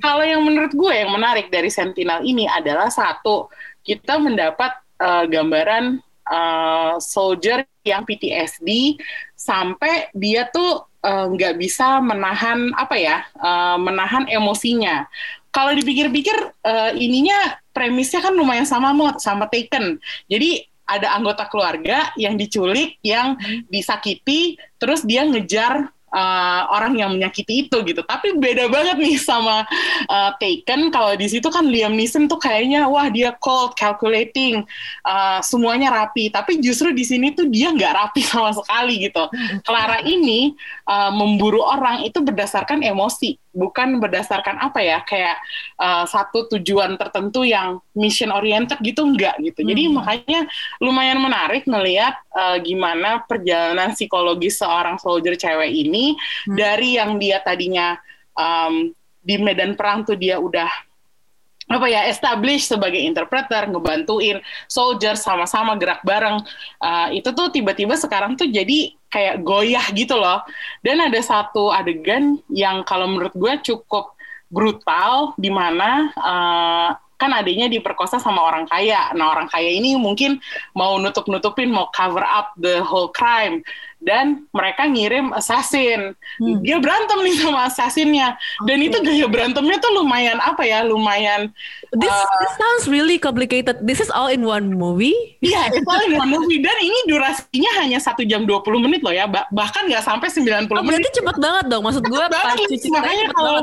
Kalau 0.00 0.24
yang 0.24 0.42
menurut 0.42 0.72
gue 0.72 0.92
yang 0.92 1.12
menarik 1.12 1.52
dari 1.52 1.68
Sentinel 1.68 2.24
ini 2.24 2.48
adalah 2.48 2.88
satu, 2.88 3.52
kita 3.84 4.16
mendapat 4.16 4.72
uh, 5.00 5.24
gambaran 5.28 6.00
uh, 6.28 6.96
soldier 7.00 7.64
yang 7.84 8.04
PTSD 8.04 9.00
sampai 9.32 10.12
dia 10.12 10.44
tuh 10.52 10.84
uh, 11.04 11.26
nggak 11.32 11.56
bisa 11.56 12.00
menahan 12.04 12.72
apa 12.76 12.96
ya, 12.98 13.24
uh, 13.40 13.76
menahan 13.80 14.28
emosinya. 14.28 15.08
Kalau 15.48 15.72
dipikir-pikir 15.72 16.36
uh, 16.64 16.92
ininya 16.92 17.56
premisnya 17.72 18.20
kan 18.20 18.36
lumayan 18.36 18.68
sama 18.68 18.92
Mot, 18.92 19.18
sama 19.18 19.48
Taken. 19.48 19.96
Jadi 20.28 20.68
ada 20.88 21.12
anggota 21.12 21.44
keluarga 21.46 22.10
yang 22.16 22.40
diculik, 22.40 22.96
yang 23.04 23.36
disakiti, 23.68 24.56
terus 24.80 25.04
dia 25.04 25.28
ngejar 25.28 25.92
uh, 26.12 26.62
orang 26.72 26.96
yang 26.96 27.10
menyakiti 27.12 27.68
itu 27.68 27.76
gitu. 27.84 28.00
Tapi 28.04 28.36
beda 28.36 28.68
banget 28.68 28.96
nih 29.00 29.16
sama 29.20 29.64
uh, 30.08 30.30
Taken. 30.36 30.88
Kalau 30.92 31.12
di 31.16 31.26
situ 31.28 31.48
kan 31.48 31.68
Liam 31.68 31.94
Neeson 31.94 32.28
tuh 32.28 32.40
kayaknya 32.40 32.88
wah 32.88 33.08
dia 33.12 33.34
cold, 33.40 33.76
calculating, 33.76 34.64
uh, 35.04 35.38
semuanya 35.44 35.92
rapi. 35.92 36.32
Tapi 36.32 36.60
justru 36.60 36.92
di 36.92 37.04
sini 37.04 37.32
tuh 37.32 37.48
dia 37.48 37.72
nggak 37.72 37.92
rapi 37.94 38.20
sama 38.30 38.54
sekali 38.56 39.08
gitu. 39.08 39.24
Clara 39.64 40.00
ini 40.04 40.52
uh, 40.88 41.12
memburu 41.12 41.60
orang 41.64 42.04
itu 42.04 42.20
berdasarkan 42.20 42.80
emosi, 42.84 43.36
bukan 43.52 44.00
berdasarkan 44.00 44.60
apa 44.60 44.80
ya 44.80 44.98
kayak 45.04 45.36
uh, 45.80 46.04
satu 46.08 46.48
tujuan 46.56 46.96
tertentu 46.96 47.44
yang 47.44 47.82
mission 47.92 48.30
oriented 48.32 48.78
gitu 48.80 49.04
enggak 49.04 49.36
gitu. 49.42 49.60
Jadi 49.66 49.88
hmm. 49.88 49.94
makanya 49.98 50.40
lumayan 50.78 51.18
menarik 51.20 51.66
melihat 51.66 52.16
uh, 52.32 52.56
gimana 52.62 53.22
perjalanan 53.26 53.92
psikologis 53.92 54.60
seorang 54.60 54.96
soldier 55.02 55.34
cewek 55.34 55.70
ini 55.70 55.97
ini 55.98 56.14
hmm. 56.14 56.54
dari 56.54 56.94
yang 56.94 57.18
dia 57.18 57.42
tadinya 57.42 57.98
um, 58.38 58.94
di 59.18 59.34
medan 59.42 59.74
perang 59.74 60.06
tuh 60.06 60.14
dia 60.14 60.38
udah 60.38 60.70
apa 61.68 61.84
ya 61.84 62.08
establish 62.08 62.64
sebagai 62.64 62.96
interpreter 62.96 63.68
ngebantuin 63.68 64.40
soldier 64.64 65.12
sama-sama 65.20 65.76
gerak 65.76 66.00
bareng 66.00 66.40
uh, 66.80 67.12
itu 67.12 67.28
tuh 67.36 67.52
tiba-tiba 67.52 67.92
sekarang 67.92 68.40
tuh 68.40 68.48
jadi 68.48 68.96
kayak 69.12 69.44
goyah 69.44 69.84
gitu 69.92 70.16
loh 70.16 70.40
dan 70.80 71.04
ada 71.04 71.20
satu 71.20 71.68
adegan 71.68 72.40
yang 72.48 72.80
kalau 72.88 73.04
menurut 73.04 73.36
gue 73.36 73.52
cukup 73.60 74.16
brutal 74.48 75.36
di 75.36 75.52
mana 75.52 76.08
uh, 76.16 76.90
kan 77.18 77.34
adiknya 77.34 77.66
diperkosa 77.66 78.22
sama 78.22 78.46
orang 78.46 78.64
kaya. 78.70 79.10
Nah 79.18 79.34
orang 79.34 79.50
kaya 79.50 79.74
ini 79.74 79.98
mungkin 79.98 80.38
mau 80.72 80.96
nutup-nutupin, 81.02 81.66
mau 81.66 81.90
cover 81.90 82.22
up 82.22 82.54
the 82.62 82.78
whole 82.78 83.10
crime. 83.10 83.60
Dan 83.98 84.46
mereka 84.54 84.86
ngirim 84.86 85.34
assassin. 85.34 86.14
Hmm. 86.38 86.62
Dia 86.62 86.78
berantem 86.78 87.18
nih 87.18 87.34
sama 87.38 87.66
assassinnya. 87.66 88.38
Dan 88.64 88.78
itu 88.80 88.96
gaya 89.02 89.26
berantemnya 89.26 89.76
tuh 89.82 89.90
lumayan 90.00 90.38
apa 90.38 90.62
ya, 90.64 90.86
lumayan... 90.86 91.50
This, 91.92 92.08
uh, 92.08 92.24
this 92.40 92.54
sounds 92.56 92.84
really 92.86 93.18
complicated. 93.18 93.82
This 93.82 93.98
is 93.98 94.08
all 94.08 94.30
in 94.30 94.46
one 94.46 94.76
movie? 94.78 95.38
Iya, 95.42 95.72
yeah, 95.72 95.76
it's 95.76 95.88
all 95.88 96.00
in 96.00 96.14
one 96.14 96.30
movie. 96.30 96.62
Dan 96.62 96.76
ini 96.78 96.98
durasinya 97.10 97.70
hanya 97.82 97.98
satu 97.98 98.22
jam 98.22 98.46
20 98.46 98.84
menit 98.86 99.02
loh 99.02 99.12
ya. 99.12 99.26
Bahkan 99.28 99.90
nggak 99.90 100.04
sampai 100.06 100.30
90 100.30 100.46
oh, 100.72 100.82
menit. 100.84 101.02
Berarti 101.02 101.10
cepet 101.18 101.36
banget 101.42 101.64
dong. 101.66 101.82
Maksud 101.82 102.04
gue 102.06 102.24
makanya 102.88 103.26
kalau 103.34 103.56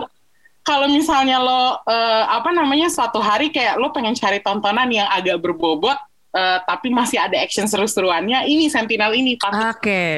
kalau 0.66 0.90
misalnya 0.90 1.38
lo 1.38 1.78
uh, 1.86 2.24
apa 2.26 2.50
namanya 2.50 2.90
suatu 2.90 3.22
hari 3.22 3.54
kayak 3.54 3.78
lo 3.78 3.94
pengen 3.94 4.18
cari 4.18 4.42
tontonan 4.42 4.90
yang 4.90 5.06
agak 5.14 5.38
berbobot 5.38 5.96
uh, 6.36 6.60
tapi 6.68 6.92
masih 6.92 7.18
ada 7.18 7.40
action 7.40 7.66
seru-seruannya 7.66 8.46
ini 8.52 8.68
Sentinel 8.68 9.16
ini 9.16 9.40
pasti. 9.40 9.64
Oke. 9.64 9.72
Okay. 9.80 10.14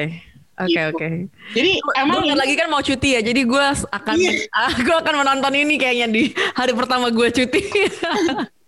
Oke 0.58 0.74
okay, 0.74 0.82
gitu. 0.82 0.90
oke. 0.90 0.98
Okay. 0.98 1.14
Jadi 1.54 1.72
emang 2.02 2.18
ini... 2.26 2.34
lagi 2.34 2.54
kan 2.58 2.66
mau 2.66 2.82
cuti 2.82 3.14
ya, 3.14 3.22
jadi 3.22 3.46
gue 3.46 3.66
akan 3.94 4.14
yeah. 4.18 4.58
ah, 4.58 4.74
gue 4.74 4.96
akan 5.06 5.14
menonton 5.22 5.54
ini 5.54 5.78
kayaknya 5.78 6.10
di 6.10 6.22
hari 6.58 6.74
pertama 6.74 7.14
gue 7.14 7.30
cuti. 7.30 7.62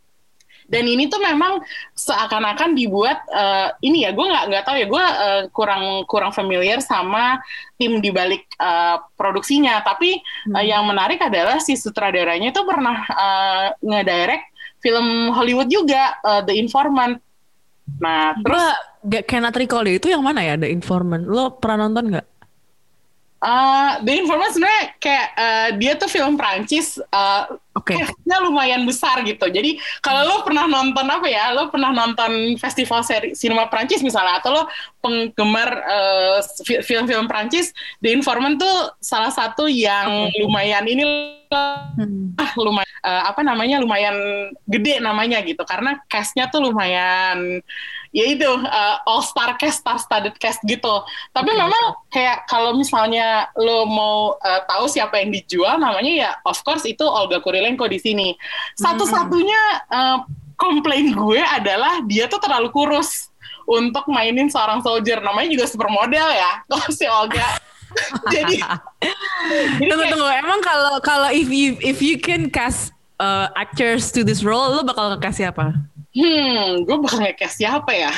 dan 0.71 0.87
ini 0.87 1.11
tuh 1.11 1.19
memang 1.19 1.59
seakan-akan 1.99 2.79
dibuat 2.79 3.27
uh, 3.35 3.75
ini 3.83 4.07
ya 4.07 4.15
gue 4.15 4.23
nggak 4.23 4.45
nggak 4.55 4.65
tahu 4.65 4.77
ya 4.79 4.87
gue 4.87 5.05
uh, 5.05 5.43
kurang 5.51 6.07
kurang 6.07 6.31
familiar 6.31 6.79
sama 6.79 7.43
tim 7.75 7.99
di 7.99 8.15
balik 8.15 8.47
uh, 8.63 9.03
produksinya 9.19 9.83
tapi 9.83 10.23
hmm. 10.23 10.55
uh, 10.55 10.63
yang 10.63 10.87
menarik 10.87 11.19
adalah 11.19 11.59
si 11.59 11.75
sutradaranya 11.75 12.55
itu 12.55 12.63
pernah 12.63 13.03
uh, 13.11 13.67
ngedirect 13.83 14.47
film 14.79 15.35
Hollywood 15.35 15.69
juga 15.69 16.17
uh, 16.23 16.41
The 16.47 16.55
Informant 16.55 17.19
nah 17.99 18.37
terus 18.39 18.67
gak 19.01 19.25
cannot 19.27 19.57
recall 19.57 19.87
itu 19.89 20.13
yang 20.13 20.21
mana 20.21 20.45
ya? 20.45 20.55
The 20.61 20.69
Informant. 20.69 21.25
Lo 21.25 21.57
pernah 21.57 21.89
nonton 21.89 22.13
nggak 22.13 22.27
Uh, 23.41 24.05
The 24.05 24.21
Informant 24.21 24.53
sebenarnya 24.53 24.85
kayak 25.01 25.27
uh, 25.33 25.69
dia 25.81 25.97
tuh 25.97 26.13
film 26.13 26.37
Prancis, 26.37 27.01
uh, 27.01 27.49
Oke. 27.73 27.97
Okay. 27.97 28.05
lumayan 28.45 28.85
besar 28.85 29.25
gitu. 29.25 29.49
Jadi 29.49 29.81
kalau 30.05 30.29
lo 30.29 30.37
pernah 30.45 30.69
nonton 30.69 31.09
apa 31.09 31.25
ya, 31.25 31.57
lo 31.57 31.73
pernah 31.73 31.89
nonton 31.89 32.61
festival 32.61 33.01
seri 33.01 33.33
sinema 33.33 33.65
Prancis 33.73 34.05
misalnya, 34.05 34.45
atau 34.45 34.61
lo 34.61 34.63
penggemar 35.01 35.73
uh, 35.73 36.39
film-film 36.85 37.25
Prancis, 37.25 37.73
The 38.05 38.13
Informant 38.13 38.61
tuh 38.61 38.93
salah 39.01 39.33
satu 39.33 39.73
yang 39.73 40.29
okay. 40.29 40.45
lumayan 40.45 40.85
ini 40.85 41.05
hmm. 41.49 42.37
ah 42.37 42.53
lumayan 42.61 42.93
uh, 43.09 43.23
apa 43.33 43.41
namanya 43.41 43.81
lumayan 43.81 44.17
gede 44.69 45.01
namanya 45.01 45.41
gitu, 45.41 45.65
karena 45.65 45.97
castnya 46.13 46.53
tuh 46.53 46.61
lumayan 46.61 47.65
ya 48.11 48.25
itu 48.27 48.47
uh, 48.47 48.97
all 49.07 49.23
star 49.23 49.55
cast, 49.55 49.83
star 49.83 49.99
studded 49.99 50.35
cast 50.43 50.59
gitu. 50.67 51.03
Tapi 51.31 51.51
okay. 51.55 51.61
memang 51.63 51.85
kayak 52.11 52.39
kalau 52.51 52.75
misalnya 52.75 53.51
lo 53.55 53.87
mau 53.87 54.35
uh, 54.39 54.61
tahu 54.67 54.91
siapa 54.91 55.23
yang 55.23 55.31
dijual, 55.31 55.79
namanya 55.79 56.13
ya 56.13 56.31
of 56.43 56.59
course 56.67 56.83
itu 56.87 57.07
Olga 57.07 57.39
Kurilenko 57.39 57.87
di 57.87 58.03
sini. 58.03 58.35
Satu-satunya 58.79 59.61
uh, 59.91 60.19
komplain 60.59 61.15
gue 61.15 61.41
adalah 61.41 62.03
dia 62.05 62.27
tuh 62.27 62.43
terlalu 62.43 62.69
kurus 62.75 63.31
untuk 63.65 64.05
mainin 64.11 64.51
seorang 64.51 64.83
soldier. 64.83 65.23
Namanya 65.23 65.49
juga 65.55 65.65
supermodel 65.71 66.29
ya, 66.35 66.51
kalau 66.71 66.89
si 66.91 67.07
Olga. 67.07 67.49
jadi, 68.35 68.63
tunggu 69.83 70.05
tunggu. 70.15 70.29
Emang 70.31 70.63
kalau 70.63 71.03
kalau 71.03 71.27
if 71.35 71.51
you 71.51 71.75
if 71.83 71.99
you 71.99 72.23
can 72.23 72.47
cast 72.47 72.95
uh, 73.19 73.51
actors 73.59 74.15
to 74.15 74.23
this 74.23 74.47
role, 74.47 74.79
lo 74.79 74.87
bakal 74.87 75.19
kasih 75.19 75.51
apa? 75.51 75.75
Hmm, 76.15 76.85
gue 76.87 76.97
bakal 77.01 77.19
ngekes 77.23 77.61
siapa 77.61 77.93
ya? 77.95 78.13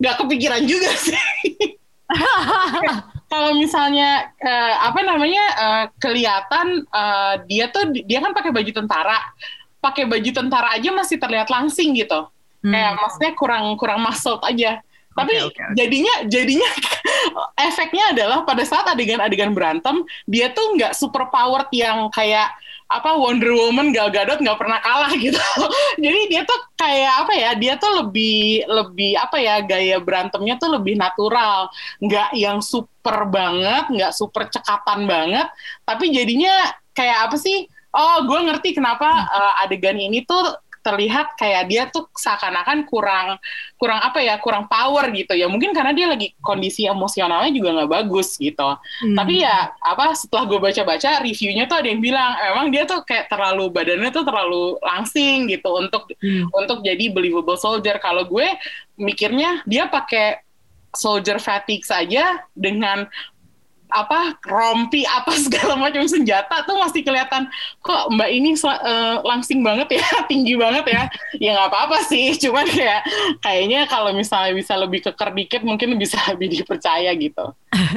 Gak 0.00 0.18
kepikiran 0.24 0.64
juga 0.64 0.90
sih. 1.04 1.76
Kalau 3.32 3.56
misalnya 3.56 4.28
uh, 4.44 4.74
apa 4.92 5.00
namanya 5.00 5.44
uh, 5.56 5.84
kelihatan 5.96 6.84
uh, 6.92 7.40
dia 7.48 7.72
tuh 7.72 7.88
dia 8.04 8.20
kan 8.20 8.36
pakai 8.36 8.52
baju 8.52 8.68
tentara, 8.68 9.18
pakai 9.80 10.04
baju 10.04 10.30
tentara 10.36 10.76
aja 10.76 10.92
masih 10.92 11.16
terlihat 11.16 11.48
langsing 11.48 11.96
gitu. 11.96 12.28
Hmm. 12.60 12.72
Kayak 12.76 12.92
maksudnya 13.00 13.32
kurang 13.32 13.64
kurang 13.80 14.04
muscle 14.04 14.36
aja. 14.44 14.84
Tapi 15.12 15.32
okay, 15.36 15.48
okay, 15.48 15.64
okay. 15.64 15.76
jadinya 15.76 16.14
jadinya 16.24 16.70
efeknya 17.68 18.04
adalah 18.16 18.38
pada 18.48 18.64
saat 18.64 18.88
adegan-adegan 18.88 19.52
berantem 19.52 20.00
dia 20.24 20.48
tuh 20.52 20.72
nggak 20.76 20.96
super 20.96 21.28
powered 21.28 21.68
yang 21.72 22.08
kayak 22.08 22.48
apa 22.98 23.16
Wonder 23.16 23.52
Woman 23.54 23.94
Gal 23.94 24.12
Gadot 24.12 24.40
nggak 24.42 24.58
pernah 24.60 24.78
kalah 24.82 25.12
gitu. 25.16 25.38
Jadi 26.04 26.20
dia 26.28 26.42
tuh 26.44 26.58
kayak 26.76 27.14
apa 27.24 27.32
ya? 27.32 27.50
Dia 27.56 27.74
tuh 27.80 28.04
lebih 28.04 28.66
lebih 28.68 29.12
apa 29.16 29.36
ya 29.40 29.64
gaya 29.64 29.96
berantemnya 30.02 30.60
tuh 30.60 30.76
lebih 30.76 31.00
natural, 31.00 31.72
nggak 32.02 32.36
yang 32.36 32.60
super 32.60 33.28
banget, 33.28 33.88
nggak 33.88 34.12
super 34.12 34.48
cekatan 34.48 35.08
banget, 35.08 35.48
tapi 35.88 36.12
jadinya 36.12 36.72
kayak 36.92 37.30
apa 37.30 37.36
sih? 37.40 37.66
Oh, 37.92 38.24
gue 38.24 38.40
ngerti 38.48 38.72
kenapa 38.72 39.04
uh, 39.28 39.62
adegan 39.64 40.00
ini 40.00 40.24
tuh 40.24 40.56
terlihat 40.82 41.38
kayak 41.38 41.70
dia 41.70 41.82
tuh 41.88 42.10
seakan-akan 42.12 42.84
kurang 42.90 43.38
kurang 43.78 44.02
apa 44.02 44.18
ya 44.18 44.36
kurang 44.42 44.66
power 44.66 45.08
gitu 45.14 45.32
ya 45.32 45.46
mungkin 45.46 45.70
karena 45.70 45.94
dia 45.94 46.06
lagi 46.10 46.34
kondisi 46.42 46.84
emosionalnya 46.90 47.54
juga 47.54 47.70
nggak 47.78 47.90
bagus 47.90 48.34
gitu 48.36 48.76
hmm. 49.06 49.14
tapi 49.14 49.46
ya 49.46 49.70
apa 49.78 50.12
setelah 50.18 50.44
gue 50.50 50.58
baca-baca 50.58 51.22
reviewnya 51.22 51.70
tuh 51.70 51.78
ada 51.78 51.88
yang 51.88 52.02
bilang 52.02 52.34
emang 52.52 52.66
dia 52.74 52.82
tuh 52.82 53.06
kayak 53.06 53.30
terlalu 53.30 53.70
badannya 53.70 54.10
tuh 54.10 54.26
terlalu 54.26 54.76
langsing 54.82 55.46
gitu 55.46 55.70
untuk 55.70 56.10
hmm. 56.18 56.50
untuk 56.50 56.82
jadi 56.82 57.14
believable 57.14 57.56
soldier 57.56 58.02
kalau 58.02 58.26
gue 58.26 58.46
mikirnya 58.98 59.62
dia 59.64 59.86
pakai 59.86 60.42
soldier 60.92 61.40
fatigue 61.40 61.86
saja 61.86 62.42
dengan 62.52 63.08
apa 63.92 64.36
rompi 64.48 65.04
apa 65.04 65.32
segala 65.44 65.76
macam 65.76 66.04
senjata 66.08 66.64
tuh 66.64 66.76
masih 66.80 67.04
kelihatan 67.04 67.46
kok 67.84 68.02
mbak 68.12 68.30
ini 68.32 68.56
uh, 68.64 69.20
langsing 69.22 69.60
banget 69.60 70.00
ya 70.00 70.06
tinggi 70.30 70.56
banget 70.56 70.84
ya 70.88 71.02
ya 71.38 71.50
nggak 71.54 71.68
apa-apa 71.70 71.98
sih 72.08 72.34
cuman 72.42 72.66
kayak 72.66 73.02
kayaknya 73.44 73.84
kalau 73.86 74.10
misalnya 74.16 74.56
bisa 74.56 74.74
lebih 74.74 75.04
keker 75.04 75.30
dikit 75.36 75.62
mungkin 75.62 75.94
bisa 76.00 76.18
lebih 76.32 76.50
dipercaya 76.52 77.12
gitu 77.16 77.52
Oke, 77.72 77.96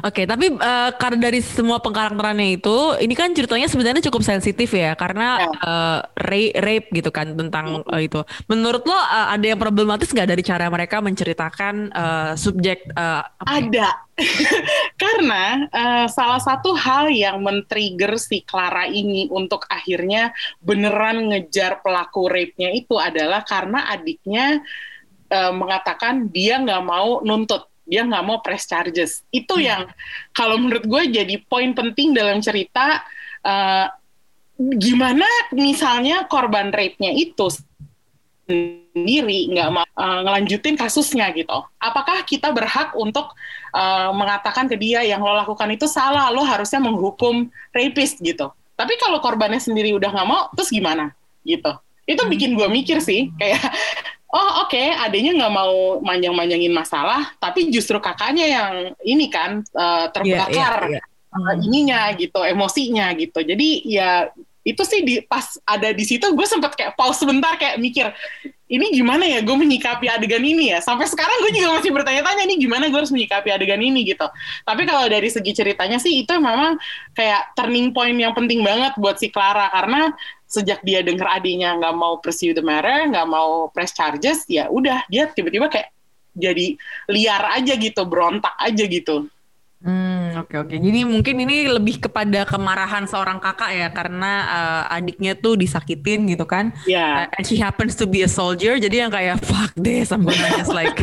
okay, 0.00 0.24
tapi 0.24 0.48
uh, 0.48 0.90
karena 0.96 1.28
dari 1.28 1.44
semua 1.44 1.76
pengkarakterannya 1.76 2.56
itu, 2.56 2.96
ini 3.04 3.12
kan 3.12 3.28
ceritanya 3.36 3.68
sebenarnya 3.68 4.00
cukup 4.08 4.24
sensitif 4.24 4.72
ya, 4.72 4.96
karena 4.96 5.44
ya. 5.44 5.48
uh, 5.60 5.98
rape, 6.16 6.56
rape 6.56 6.88
gitu 6.88 7.12
kan 7.12 7.36
tentang 7.36 7.84
uh, 7.84 8.00
itu. 8.00 8.24
Menurut 8.48 8.80
lo 8.88 8.96
uh, 8.96 9.28
ada 9.28 9.44
yang 9.44 9.60
problematis 9.60 10.08
nggak 10.08 10.24
dari 10.24 10.40
cara 10.40 10.72
mereka 10.72 11.04
menceritakan 11.04 11.92
uh, 11.92 12.32
subjek? 12.32 12.88
Uh, 12.96 13.20
ada, 13.44 14.08
karena 15.02 15.66
uh, 15.70 16.06
salah 16.06 16.40
satu 16.40 16.76
hal 16.76 17.08
yang 17.10 17.40
men-trigger 17.40 18.16
si 18.20 18.44
Clara 18.44 18.86
ini 18.86 19.26
untuk 19.32 19.64
akhirnya 19.66 20.32
beneran 20.60 21.32
ngejar 21.32 21.80
pelaku 21.80 22.28
rape-nya 22.28 22.70
itu 22.72 22.96
adalah 23.00 23.42
karena 23.42 23.88
adiknya 23.90 24.60
uh, 25.32 25.52
mengatakan 25.54 26.28
dia 26.28 26.60
nggak 26.60 26.84
mau 26.84 27.24
nuntut 27.24 27.70
dia 27.90 28.06
nggak 28.06 28.24
mau 28.24 28.38
press 28.38 28.70
charges 28.70 29.26
itu 29.34 29.58
hmm. 29.58 29.66
yang 29.66 29.82
kalau 30.30 30.60
menurut 30.60 30.86
gue 30.86 31.02
jadi 31.10 31.34
poin 31.42 31.74
penting 31.74 32.14
dalam 32.14 32.38
cerita 32.38 33.02
uh, 33.42 33.86
gimana 34.60 35.26
misalnya 35.56 36.28
korban 36.28 36.68
rape-nya 36.68 37.16
itu 37.16 37.48
sendiri 38.50 39.46
nggak 39.54 39.68
mau 39.70 39.86
uh, 39.86 40.20
ngelanjutin 40.26 40.74
kasusnya 40.74 41.30
gitu. 41.30 41.62
Apakah 41.78 42.26
kita 42.26 42.50
berhak 42.50 42.90
untuk 42.98 43.38
uh, 43.70 44.10
mengatakan 44.10 44.66
ke 44.66 44.74
dia 44.74 45.06
yang 45.06 45.22
lo 45.22 45.30
lakukan 45.38 45.70
itu 45.70 45.86
salah, 45.86 46.34
lo 46.34 46.42
harusnya 46.42 46.82
menghukum 46.82 47.46
rapist 47.70 48.18
gitu. 48.18 48.50
Tapi 48.74 48.98
kalau 48.98 49.22
korbannya 49.22 49.62
sendiri 49.62 49.94
udah 49.94 50.10
nggak 50.10 50.28
mau, 50.28 50.50
terus 50.58 50.74
gimana 50.74 51.14
gitu? 51.46 51.70
Itu 52.10 52.26
bikin 52.26 52.58
gue 52.58 52.66
mikir 52.66 52.98
sih, 52.98 53.30
kayak 53.38 53.62
oh 54.34 54.66
oke 54.66 54.74
okay, 54.74 54.90
adanya 54.98 55.38
nggak 55.38 55.54
mau 55.54 56.02
manjang-manjangin 56.02 56.74
masalah, 56.74 57.30
tapi 57.38 57.70
justru 57.70 58.02
kakaknya 58.02 58.50
yang 58.50 58.72
ini 59.06 59.30
kan 59.30 59.62
uh, 59.78 60.10
terbakar. 60.10 60.90
Yeah, 60.90 60.98
yeah, 60.98 60.98
yeah. 60.98 61.04
Uh, 61.30 61.54
ininya 61.62 62.10
gitu, 62.18 62.42
emosinya 62.42 63.14
gitu. 63.14 63.38
Jadi 63.46 63.86
ya 63.86 64.34
itu 64.60 64.82
sih 64.84 65.00
di 65.00 65.14
pas 65.24 65.56
ada 65.64 65.88
di 65.90 66.04
situ 66.04 66.28
gue 66.36 66.46
sempet 66.46 66.76
kayak 66.76 66.92
pause 66.92 67.24
sebentar 67.24 67.56
kayak 67.56 67.80
mikir 67.80 68.12
ini 68.70 68.94
gimana 68.94 69.26
ya 69.26 69.42
gue 69.42 69.56
menyikapi 69.58 70.06
adegan 70.06 70.46
ini 70.46 70.70
ya? 70.70 70.78
Sampai 70.78 71.10
sekarang 71.10 71.42
gue 71.42 71.58
juga 71.58 71.82
masih 71.82 71.90
bertanya-tanya 71.90 72.46
ini 72.46 72.54
gimana 72.54 72.86
gue 72.86 73.02
harus 73.02 73.10
menyikapi 73.10 73.50
adegan 73.50 73.82
ini? 73.82 74.06
Gitu. 74.06 74.22
Tapi 74.62 74.86
kalau 74.86 75.10
dari 75.10 75.26
segi 75.26 75.50
ceritanya 75.50 75.98
sih 75.98 76.22
itu 76.22 76.30
memang 76.38 76.78
kayak 77.18 77.50
turning 77.58 77.90
point 77.90 78.14
yang 78.14 78.30
penting 78.30 78.62
banget 78.62 78.94
buat 78.94 79.18
si 79.18 79.26
Clara. 79.26 79.66
Karena 79.74 80.14
sejak 80.50 80.82
dia 80.86 81.02
denger 81.02 81.26
adiknya 81.26 81.78
nggak 81.78 81.94
mau 81.94 82.18
pursue 82.18 82.50
the 82.50 82.62
matter 82.62 83.06
nggak 83.06 83.26
mau 83.30 83.70
press 83.70 83.94
charges 83.94 84.42
ya 84.50 84.66
udah 84.66 85.06
dia 85.06 85.30
tiba-tiba 85.30 85.70
kayak 85.70 85.94
jadi 86.34 86.74
liar 87.06 87.54
aja 87.54 87.78
gitu 87.78 88.02
berontak 88.02 88.58
aja 88.58 88.82
gitu 88.82 89.30
Hmm, 89.80 90.36
oke 90.36 90.52
oke. 90.60 90.76
Jadi 90.76 91.08
mungkin 91.08 91.40
ini 91.40 91.64
lebih 91.64 92.04
kepada 92.04 92.44
kemarahan 92.44 93.08
seorang 93.08 93.40
kakak 93.40 93.72
ya 93.72 93.88
karena 93.88 94.32
uh, 94.44 94.82
adiknya 94.92 95.32
tuh 95.32 95.56
disakitin 95.56 96.28
gitu 96.28 96.44
kan. 96.44 96.76
Iya. 96.84 97.00
Yeah. 97.00 97.12
Uh, 97.24 97.36
and 97.40 97.44
she 97.48 97.56
happens 97.56 97.96
to 97.96 98.04
be 98.04 98.20
a 98.20 98.28
soldier. 98.28 98.76
Jadi 98.76 99.00
yang 99.00 99.08
kayak 99.08 99.40
fuck 99.40 99.72
this, 99.80 100.12
I'm 100.12 100.28
gonna 100.28 100.52
just 100.60 100.76
like 100.76 101.00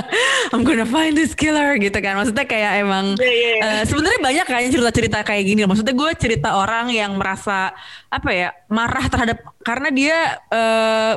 I'm 0.52 0.60
gonna 0.60 0.84
find 0.84 1.16
this 1.16 1.32
killer 1.32 1.80
gitu 1.80 1.96
kan. 2.04 2.20
Maksudnya 2.20 2.44
kayak 2.44 2.84
emang 2.84 3.16
yeah, 3.16 3.32
yeah, 3.32 3.54
yeah. 3.64 3.80
Uh, 3.80 3.82
sebenarnya 3.88 4.20
banyak 4.20 4.44
kan 4.44 4.60
cerita-cerita 4.68 5.18
kayak 5.24 5.44
gini. 5.48 5.64
Maksudnya 5.64 5.96
gue 5.96 6.10
cerita 6.20 6.60
orang 6.60 6.92
yang 6.92 7.16
merasa 7.16 7.72
apa 8.12 8.28
ya 8.28 8.52
marah 8.68 9.08
terhadap 9.08 9.40
karena 9.64 9.88
dia 9.88 10.36
uh, 10.52 11.16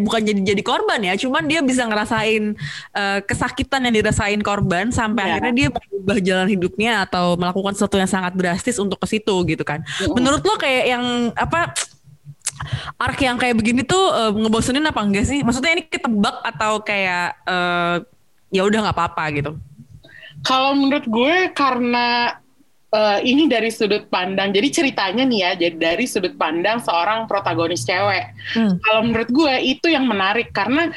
bukan 0.00 0.20
jadi 0.24 0.40
jadi 0.54 0.62
korban 0.64 1.00
ya, 1.04 1.14
cuman 1.20 1.44
dia 1.44 1.60
bisa 1.60 1.84
ngerasain 1.84 2.56
uh, 2.96 3.18
kesakitan 3.24 3.84
yang 3.88 3.94
dirasain 4.00 4.40
korban 4.40 4.88
sampai 4.88 5.28
yeah. 5.28 5.32
akhirnya 5.36 5.54
dia 5.54 5.68
mengubah 5.68 6.18
jalan 6.24 6.48
hidupnya 6.48 6.92
atau 7.04 7.36
melakukan 7.36 7.76
sesuatu 7.76 8.00
yang 8.00 8.10
sangat 8.10 8.32
drastis 8.34 8.80
untuk 8.80 8.96
ke 8.96 9.06
situ 9.06 9.34
gitu 9.44 9.62
kan. 9.62 9.84
Mm. 10.00 10.16
Menurut 10.16 10.42
lo 10.42 10.56
kayak 10.56 10.84
yang 10.88 11.04
apa 11.36 11.76
arc 12.98 13.18
yang 13.22 13.36
kayak 13.38 13.54
begini 13.54 13.86
tuh 13.86 14.00
uh, 14.10 14.32
ngebosenin 14.34 14.84
apa 14.88 15.00
enggak 15.04 15.28
sih? 15.28 15.44
Maksudnya 15.44 15.78
ini 15.78 15.84
ketebak 15.86 16.42
atau 16.42 16.82
kayak 16.82 17.38
uh, 17.46 18.02
ya 18.48 18.64
udah 18.64 18.88
nggak 18.88 18.96
apa-apa 18.96 19.24
gitu? 19.36 19.52
Kalau 20.46 20.74
menurut 20.78 21.06
gue 21.06 21.50
karena 21.52 22.38
uh, 22.92 23.18
ini 23.20 23.48
dari 23.48 23.68
sudut 23.68 24.08
pandang. 24.08 24.52
Jadi 24.52 24.68
ceritanya 24.72 25.24
nih 25.24 25.40
ya, 25.44 25.50
jadi 25.66 25.76
dari 25.76 26.04
sudut 26.08 26.34
pandang 26.36 26.80
seorang 26.80 27.28
protagonis 27.28 27.84
cewek. 27.84 28.32
Hmm. 28.56 28.80
Kalau 28.80 29.00
menurut 29.04 29.30
gue 29.30 29.54
itu 29.64 29.86
yang 29.92 30.08
menarik 30.08 30.52
karena 30.52 30.92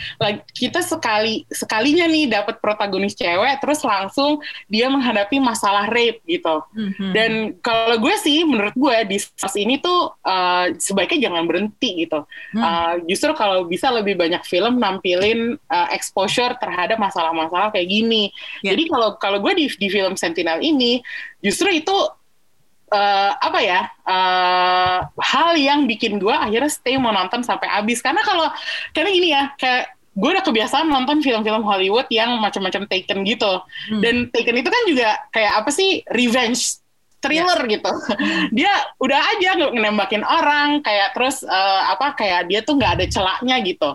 kita 0.55 0.79
sekali 0.83 1.43
sekalinya 1.51 2.07
nih 2.07 2.31
dapat 2.31 2.59
protagonis 2.63 3.15
cewek, 3.15 3.59
terus 3.59 3.83
langsung 3.83 4.39
dia 4.71 4.87
menghadapi 4.87 5.39
masalah 5.43 5.91
rape 5.91 6.23
gitu. 6.27 6.63
Hmm. 6.71 7.11
Dan 7.11 7.31
kalau 7.59 7.99
gue 7.99 8.15
sih, 8.19 8.43
menurut 8.47 8.75
gue 8.75 8.97
di 9.11 9.17
fase 9.19 9.63
ini 9.63 9.79
tuh 9.79 10.15
uh, 10.23 10.71
sebaiknya 10.79 11.31
jangan 11.31 11.43
berhenti 11.47 12.07
gitu. 12.07 12.23
Hmm. 12.55 12.61
Uh, 12.61 12.93
justru 13.07 13.31
kalau 13.35 13.67
bisa 13.67 13.91
lebih 13.91 14.15
banyak 14.15 14.41
film 14.47 14.79
nampilin 14.79 15.59
uh, 15.67 15.87
exposure 15.91 16.55
terhadap 16.59 16.97
masalah-masalah 16.97 17.73
kayak 17.75 17.89
gini. 17.91 18.31
Yeah. 18.63 18.73
Jadi 18.73 18.83
kalau 18.87 19.09
kalau 19.19 19.37
gue 19.43 19.53
di 19.57 19.65
di 19.67 19.87
film 19.91 20.15
Sentinel 20.15 20.63
ini 20.63 21.03
justru 21.41 21.69
itu 21.73 21.97
uh, 22.91 23.31
apa 23.39 23.59
ya 23.63 23.81
uh, 24.05 24.97
hal 25.17 25.49
yang 25.57 25.87
bikin 25.87 26.19
gue 26.19 26.31
akhirnya 26.31 26.69
stay 26.69 26.99
mau 26.99 27.15
nonton 27.15 27.41
sampai 27.41 27.67
habis. 27.71 28.03
Karena 28.03 28.21
kalau 28.21 28.47
karena 28.93 29.09
gini 29.09 29.27
ya 29.33 29.43
kayak 29.57 29.97
gue 30.11 30.29
udah 30.29 30.43
kebiasaan 30.43 30.91
nonton 30.91 31.23
film-film 31.23 31.63
Hollywood 31.63 32.11
yang 32.11 32.37
macam-macam 32.43 32.85
Taken 32.85 33.23
gitu. 33.23 33.63
Hmm. 33.89 34.01
dan 34.03 34.15
Taken 34.29 34.59
itu 34.59 34.69
kan 34.69 34.83
juga 34.85 35.09
kayak 35.31 35.53
apa 35.63 35.69
sih 35.71 36.03
revenge 36.11 36.83
thriller 37.21 37.61
yeah. 37.63 37.71
gitu. 37.77 37.91
Dia 38.57 38.73
udah 38.97 39.19
aja 39.37 39.49
nembakin 39.71 40.25
orang 40.25 40.81
kayak 40.81 41.13
terus 41.15 41.45
uh, 41.45 41.81
apa 41.93 42.17
kayak 42.17 42.49
dia 42.49 42.65
tuh 42.65 42.75
nggak 42.81 42.97
ada 42.99 43.05
celaknya 43.07 43.55
gitu. 43.61 43.89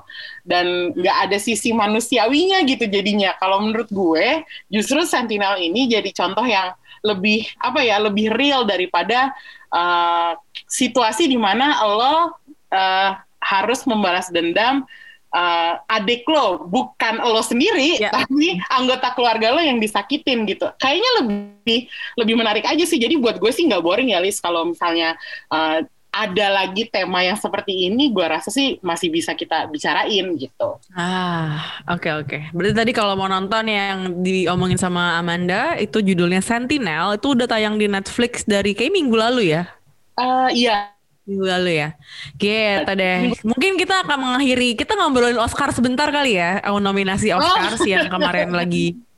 Dan 0.46 0.94
nggak 0.94 1.16
ada 1.28 1.37
sisi 1.42 1.74
manusiawinya 1.74 2.62
gitu 2.64 2.87
jadinya. 2.87 3.35
Kalau 3.37 3.66
menurut 3.66 3.90
gue 3.90 4.46
justru 4.70 5.02
Sentinel 5.02 5.59
ini 5.59 5.90
jadi 5.90 6.09
contoh 6.14 6.46
yang 6.46 6.70
lebih 7.07 7.47
apa 7.62 7.87
ya 7.87 8.03
lebih 8.03 8.35
real 8.35 8.66
daripada 8.66 9.31
uh, 9.71 10.35
situasi 10.66 11.31
di 11.31 11.38
mana 11.38 11.79
lo 11.87 12.35
uh, 12.75 13.11
harus 13.38 13.87
membalas 13.87 14.27
dendam 14.35 14.83
uh, 15.31 15.75
adik 15.87 16.27
lo. 16.27 16.66
Bukan 16.66 17.23
lo 17.23 17.40
sendiri 17.47 18.03
yeah. 18.03 18.11
tapi 18.11 18.59
anggota 18.75 19.14
keluarga 19.14 19.55
lo 19.55 19.62
yang 19.62 19.79
disakitin 19.79 20.42
gitu. 20.51 20.66
Kayaknya 20.83 21.11
lebih 21.23 21.81
lebih 22.19 22.35
menarik 22.35 22.64
aja 22.66 22.83
sih. 22.83 22.99
Jadi 22.99 23.14
buat 23.23 23.38
gue 23.38 23.53
sih 23.55 23.71
nggak 23.71 23.83
boring 23.87 24.11
ya 24.11 24.19
Lis 24.19 24.42
kalau 24.42 24.66
misalnya 24.66 25.14
uh, 25.55 25.87
ada 26.16 26.46
lagi 26.64 26.88
tema 26.88 27.20
yang 27.20 27.37
seperti 27.37 27.92
ini, 27.92 28.09
gue 28.09 28.24
rasa 28.24 28.48
sih 28.48 28.81
masih 28.81 29.12
bisa 29.12 29.37
kita 29.37 29.68
bicarain 29.68 30.24
gitu. 30.40 30.81
Ah, 30.96 31.85
oke 31.92 32.00
okay, 32.00 32.12
oke. 32.16 32.29
Okay. 32.29 32.40
Berarti 32.57 32.74
tadi 32.74 32.92
kalau 32.96 33.12
mau 33.20 33.29
nonton 33.29 33.68
yang 33.68 34.24
diomongin 34.24 34.81
sama 34.81 35.20
Amanda, 35.20 35.76
itu 35.76 36.00
judulnya 36.00 36.40
Sentinel, 36.40 37.20
itu 37.20 37.37
udah 37.37 37.44
tayang 37.44 37.76
di 37.76 37.85
Netflix 37.87 38.48
dari 38.48 38.72
kayak 38.72 38.96
minggu 38.96 39.16
lalu 39.16 39.52
ya? 39.52 39.68
Uh, 40.16 40.48
iya. 40.48 40.96
Minggu 41.29 41.44
lalu 41.44 41.70
ya. 41.85 41.88
Gitu 42.40 42.92
deh. 42.96 43.37
Mungkin 43.44 43.76
kita 43.76 44.09
akan 44.09 44.16
mengakhiri, 44.16 44.72
kita 44.79 44.96
ngobrolin 44.96 45.37
Oscar 45.37 45.68
sebentar 45.76 46.09
kali 46.09 46.40
ya, 46.40 46.64
nominasi 46.64 47.31
Oscar 47.37 47.76
oh. 47.76 47.85
yang 47.85 48.09
kemarin 48.09 48.48
lagi 48.57 48.96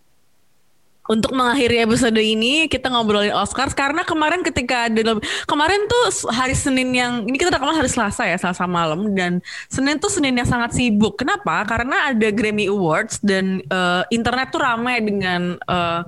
untuk 1.09 1.33
mengakhiri 1.33 1.81
episode 1.83 2.21
ini 2.21 2.69
kita 2.69 2.93
ngobrolin 2.93 3.33
Oscars 3.33 3.73
karena 3.73 4.05
kemarin 4.05 4.45
ketika 4.45 4.93
ada 4.93 5.17
kemarin 5.49 5.81
tuh 5.89 6.31
hari 6.31 6.53
Senin 6.53 6.93
yang 6.93 7.25
ini 7.25 7.41
kita 7.41 7.49
rekaman 7.49 7.75
hari 7.75 7.89
Selasa 7.89 8.29
ya 8.29 8.37
Selasa 8.37 8.69
malam 8.69 9.17
dan 9.17 9.41
Senin 9.73 9.97
tuh 9.97 10.13
Senin 10.13 10.37
yang 10.37 10.47
sangat 10.47 10.77
sibuk. 10.77 11.17
Kenapa? 11.17 11.65
Karena 11.65 12.13
ada 12.13 12.29
Grammy 12.29 12.69
Awards 12.69 13.25
dan 13.25 13.65
uh, 13.73 14.05
internet 14.13 14.53
tuh 14.53 14.61
ramai 14.61 15.01
dengan 15.01 15.57
uh, 15.65 16.05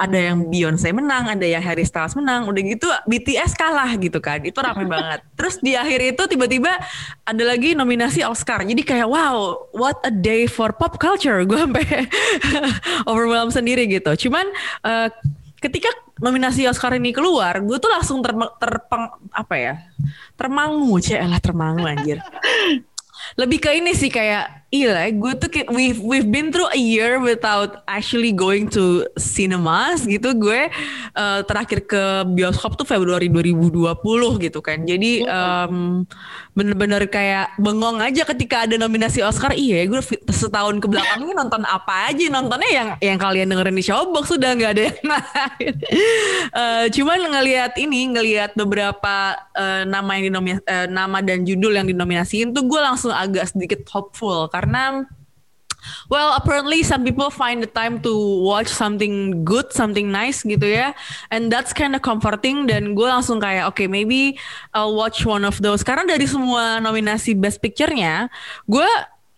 ada 0.00 0.18
yang 0.18 0.48
Beyonce 0.48 0.88
menang, 0.90 1.28
ada 1.28 1.44
yang 1.44 1.60
Harry 1.60 1.84
Styles 1.84 2.16
menang, 2.16 2.48
udah 2.48 2.62
gitu 2.64 2.88
BTS 3.04 3.52
kalah 3.52 3.92
gitu 4.00 4.18
kan. 4.18 4.40
Itu 4.40 4.64
rame 4.64 4.88
banget. 4.88 5.20
Terus 5.36 5.60
di 5.60 5.76
akhir 5.76 6.16
itu 6.16 6.22
tiba-tiba 6.24 6.72
ada 7.22 7.42
lagi 7.44 7.76
nominasi 7.76 8.24
Oscar. 8.24 8.64
Jadi 8.64 8.80
kayak 8.80 9.08
wow, 9.08 9.68
what 9.76 10.00
a 10.08 10.12
day 10.12 10.48
for 10.48 10.72
pop 10.72 10.96
culture. 10.96 11.44
Gue 11.44 11.60
sampai 11.60 11.84
overwhelmed 13.10 13.52
sendiri 13.52 13.84
gitu. 13.86 14.28
Cuman 14.28 14.48
uh, 14.88 15.08
ketika 15.60 15.92
nominasi 16.18 16.64
Oscar 16.66 16.96
ini 16.96 17.12
keluar, 17.12 17.60
gue 17.60 17.76
tuh 17.76 17.92
langsung 17.92 18.24
ter 18.24 18.32
terpeng 18.56 19.12
apa 19.30 19.54
ya? 19.54 19.74
Termangu, 20.34 20.96
lah 20.98 21.40
termangu 21.42 21.84
anjir. 21.84 22.18
Lebih 23.36 23.58
ke 23.62 23.70
ini 23.76 23.92
sih 23.94 24.08
kayak 24.08 24.61
Iya, 24.72 25.12
gue 25.12 25.32
tuh 25.36 25.52
kayak 25.52 25.68
we've 25.68 26.00
we've 26.00 26.32
been 26.32 26.48
through 26.48 26.72
a 26.72 26.80
year 26.80 27.20
without 27.20 27.84
actually 27.84 28.32
going 28.32 28.72
to 28.72 29.04
cinemas 29.20 30.08
gitu. 30.08 30.32
Gue 30.32 30.72
uh, 31.12 31.44
terakhir 31.44 31.84
ke 31.84 32.24
bioskop 32.32 32.80
tuh 32.80 32.88
Februari 32.88 33.28
2020 33.28 33.68
gitu 34.40 34.64
kan. 34.64 34.80
Jadi 34.88 35.28
um, 35.28 36.08
bener-bener 36.56 37.04
kayak 37.04 37.52
bengong 37.60 38.00
aja 38.00 38.24
ketika 38.24 38.64
ada 38.64 38.80
nominasi 38.80 39.20
Oscar. 39.20 39.52
Iya, 39.52 39.84
gue 39.92 40.00
setahun 40.32 40.80
ke 40.80 40.88
belakang 40.88 41.20
ini 41.20 41.36
nonton 41.36 41.68
apa 41.68 42.08
aja? 42.08 42.24
Nontonnya 42.32 42.70
yang 42.72 42.88
yang 43.04 43.18
kalian 43.20 43.52
dengerin 43.52 43.76
di 43.76 43.84
Showbox 43.84 44.24
sudah 44.40 44.56
nggak 44.56 44.72
ada 44.72 44.82
yang 44.88 45.04
lain. 45.04 45.74
uh, 46.56 46.84
cuman 46.96 47.20
ngelihat 47.28 47.76
ini, 47.76 48.08
ngelihat 48.08 48.56
beberapa 48.56 49.36
uh, 49.52 49.84
nama 49.84 50.16
yang 50.16 50.32
dinominasi, 50.32 50.64
uh, 50.64 50.88
nama 50.88 51.20
dan 51.20 51.44
judul 51.44 51.76
yang 51.76 51.84
dinominasiin 51.84 52.56
tuh 52.56 52.64
gue 52.64 52.80
langsung 52.80 53.12
agak 53.12 53.52
sedikit 53.52 53.84
hopeful 53.92 54.48
karena 54.62 55.02
Well, 56.06 56.38
apparently 56.38 56.86
some 56.86 57.02
people 57.02 57.26
find 57.26 57.58
the 57.58 57.66
time 57.66 57.98
to 58.06 58.12
watch 58.46 58.70
something 58.70 59.42
good, 59.42 59.74
something 59.74 60.14
nice 60.14 60.46
gitu 60.46 60.62
ya, 60.62 60.94
and 61.34 61.50
that's 61.50 61.74
kind 61.74 61.98
of 61.98 62.06
comforting. 62.06 62.70
Dan 62.70 62.94
gue 62.94 63.02
langsung 63.02 63.42
kayak, 63.42 63.66
oke, 63.66 63.74
okay, 63.82 63.90
maybe 63.90 64.38
I'll 64.70 64.94
watch 64.94 65.26
one 65.26 65.42
of 65.42 65.58
those. 65.58 65.82
Karena 65.82 66.06
dari 66.06 66.30
semua 66.30 66.78
nominasi 66.78 67.34
Best 67.34 67.58
Picture-nya, 67.58 68.30
gue 68.70 68.86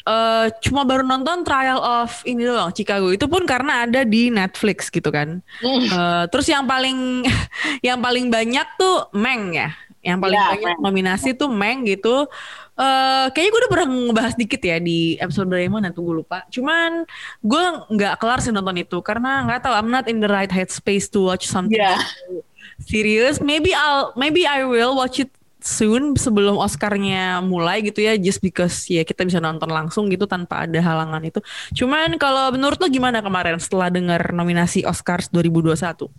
uh, 0.04 0.46
cuma 0.60 0.84
baru 0.84 1.00
nonton 1.00 1.48
Trial 1.48 1.80
of 1.80 2.20
ini 2.28 2.44
doang 2.44 2.76
Chicago. 2.76 3.08
Itu 3.08 3.24
pun 3.24 3.48
karena 3.48 3.88
ada 3.88 4.04
di 4.04 4.28
Netflix 4.28 4.92
gitu 4.92 5.08
kan. 5.08 5.40
Uh, 5.64 6.28
terus 6.28 6.44
yang 6.48 6.68
paling 6.68 7.24
yang 7.87 8.04
paling 8.04 8.28
banyak 8.28 8.66
tuh 8.76 9.08
Meng 9.16 9.56
ya 9.56 9.72
Yang 10.04 10.18
paling 10.20 10.37
Iya, 10.37 10.48
banyak 10.52 10.76
Mank. 10.76 10.84
nominasi 10.84 11.32
tuh 11.32 11.48
Mank 11.48 11.88
gitu. 11.88 12.28
Eh 12.74 13.26
kayaknya 13.30 13.50
gue 13.54 13.60
udah 13.62 13.70
pernah 13.70 13.87
ngebahas 13.87 14.34
dikit 14.34 14.58
ya 14.58 14.82
di 14.82 15.14
episode 15.16 15.46
dari 15.46 15.70
mana 15.70 15.94
tuh 15.94 16.02
gue 16.10 16.14
lupa. 16.26 16.42
Cuman 16.50 17.06
gue 17.38 17.64
nggak 17.94 18.18
kelar 18.18 18.42
sih 18.42 18.50
nonton 18.50 18.82
itu 18.82 18.98
karena 18.98 19.46
nggak 19.46 19.62
tahu 19.62 19.74
I'm 19.78 19.94
not 19.94 20.10
in 20.10 20.18
the 20.18 20.26
right 20.26 20.50
headspace 20.50 21.06
to 21.14 21.22
watch 21.30 21.46
something 21.46 21.78
Iya. 21.78 21.94
serious. 22.90 23.38
Maybe 23.38 23.70
I'll 23.70 24.10
maybe 24.18 24.42
I 24.42 24.66
will 24.66 24.98
watch 24.98 25.22
it 25.22 25.30
soon 25.64 26.12
sebelum 26.18 26.60
Oscarnya 26.60 27.40
mulai 27.40 27.80
gitu 27.80 28.04
ya 28.04 28.18
just 28.20 28.44
because 28.44 28.84
ya 28.84 29.00
kita 29.00 29.24
bisa 29.24 29.40
nonton 29.40 29.70
langsung 29.70 30.10
gitu 30.10 30.26
tanpa 30.26 30.66
ada 30.66 30.76
halangan 30.76 31.22
itu. 31.24 31.38
Cuman 31.72 32.18
kalau 32.18 32.50
menurut 32.52 32.76
lo 32.76 32.90
gimana 32.90 33.22
kemarin 33.22 33.56
setelah 33.56 33.88
dengar 33.88 34.34
nominasi 34.34 34.82
Oscars 34.82 35.30
2021? 35.30 36.10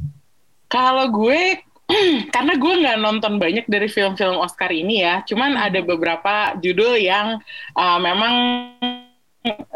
Kalau 0.66 1.06
gue 1.14 1.62
karena 2.36 2.54
gue 2.58 2.74
nggak 2.82 2.98
nonton 2.98 3.38
banyak 3.38 3.66
dari 3.70 3.86
film-film 3.86 4.42
Oscar 4.42 4.74
ini 4.74 5.06
ya, 5.06 5.22
cuman 5.22 5.54
ada 5.54 5.86
beberapa 5.86 6.58
judul 6.58 6.98
yang 6.98 7.38
uh, 7.78 8.00
memang 8.02 8.34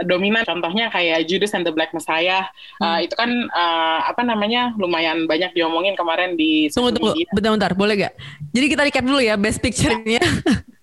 dominan. 0.05 0.41
Contohnya 0.45 0.89
kayak 0.89 1.29
Judas 1.29 1.53
and 1.53 1.65
the 1.65 1.73
Black 1.73 1.93
Messiah, 1.93 2.49
Uh, 2.79 3.03
itu 3.03 3.11
kan 3.11 3.27
uh, 3.51 4.07
apa 4.07 4.23
namanya 4.23 4.71
lumayan 4.79 5.27
banyak 5.27 5.51
diomongin 5.51 5.99
kemarin 5.99 6.39
di 6.39 6.71
Tunggu 6.71 6.95
tunggu, 6.95 7.11
bentar-bentar, 7.35 7.75
boleh 7.75 8.07
gak? 8.07 8.15
Jadi 8.55 8.65
kita 8.71 8.81
recap 8.87 9.03
dulu 9.03 9.19
ya 9.19 9.35
best 9.35 9.59
picture-nya. 9.59 10.23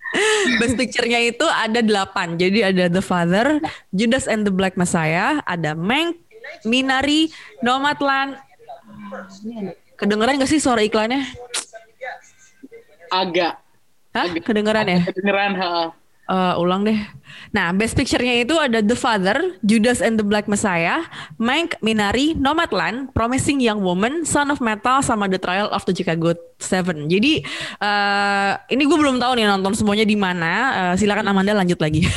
best 0.61 0.77
picture-nya 0.77 1.25
itu 1.25 1.41
ada 1.49 1.81
delapan. 1.81 2.37
Jadi 2.37 2.61
ada 2.61 2.85
The 2.85 3.01
Father, 3.01 3.57
Judas 3.89 4.29
and 4.29 4.45
the 4.45 4.53
Black 4.53 4.77
Messiah, 4.77 5.41
ada 5.49 5.73
Mank, 5.73 6.21
Minari, 6.69 7.33
Nomadland. 7.65 8.37
Kedengeran 9.97 10.37
gak 10.37 10.49
sih 10.49 10.61
suara 10.61 10.85
iklannya? 10.85 11.25
Agak. 13.09 13.57
Hah? 14.13 14.29
Kedengeran 14.45 14.85
ya? 14.85 14.99
Kedengeran, 15.09 15.57
heeh. 15.57 15.87
Eh, 16.27 16.53
ulang 16.61 16.85
deh. 16.85 16.99
Nah, 17.55 17.71
best 17.71 17.95
picture-nya 17.95 18.43
itu 18.43 18.55
ada 18.59 18.83
The 18.83 18.97
Father, 18.97 19.57
Judas 19.63 20.03
and 20.03 20.19
the 20.19 20.25
Black 20.25 20.51
Messiah, 20.51 21.07
Mank, 21.39 21.79
Minari, 21.79 22.35
Nomadland, 22.35 23.15
Promising 23.15 23.63
Young 23.63 23.81
Woman, 23.81 24.27
Son 24.27 24.51
of 24.51 24.59
Metal, 24.59 24.99
sama 25.03 25.31
The 25.31 25.39
Trial 25.39 25.69
of 25.71 25.87
the 25.87 25.95
Chicago 25.95 26.35
Seven. 26.57 27.05
Jadi 27.05 27.45
eh 27.77 28.51
ini 28.73 28.83
gue 28.89 28.97
belum 28.97 29.21
tahu 29.21 29.37
nih 29.37 29.45
nonton 29.45 29.77
semuanya 29.77 30.03
di 30.03 30.17
mana. 30.17 30.53
Eh, 30.73 30.93
silakan 30.97 31.29
Amanda 31.29 31.53
lanjut 31.53 31.77
lagi. 31.77 32.03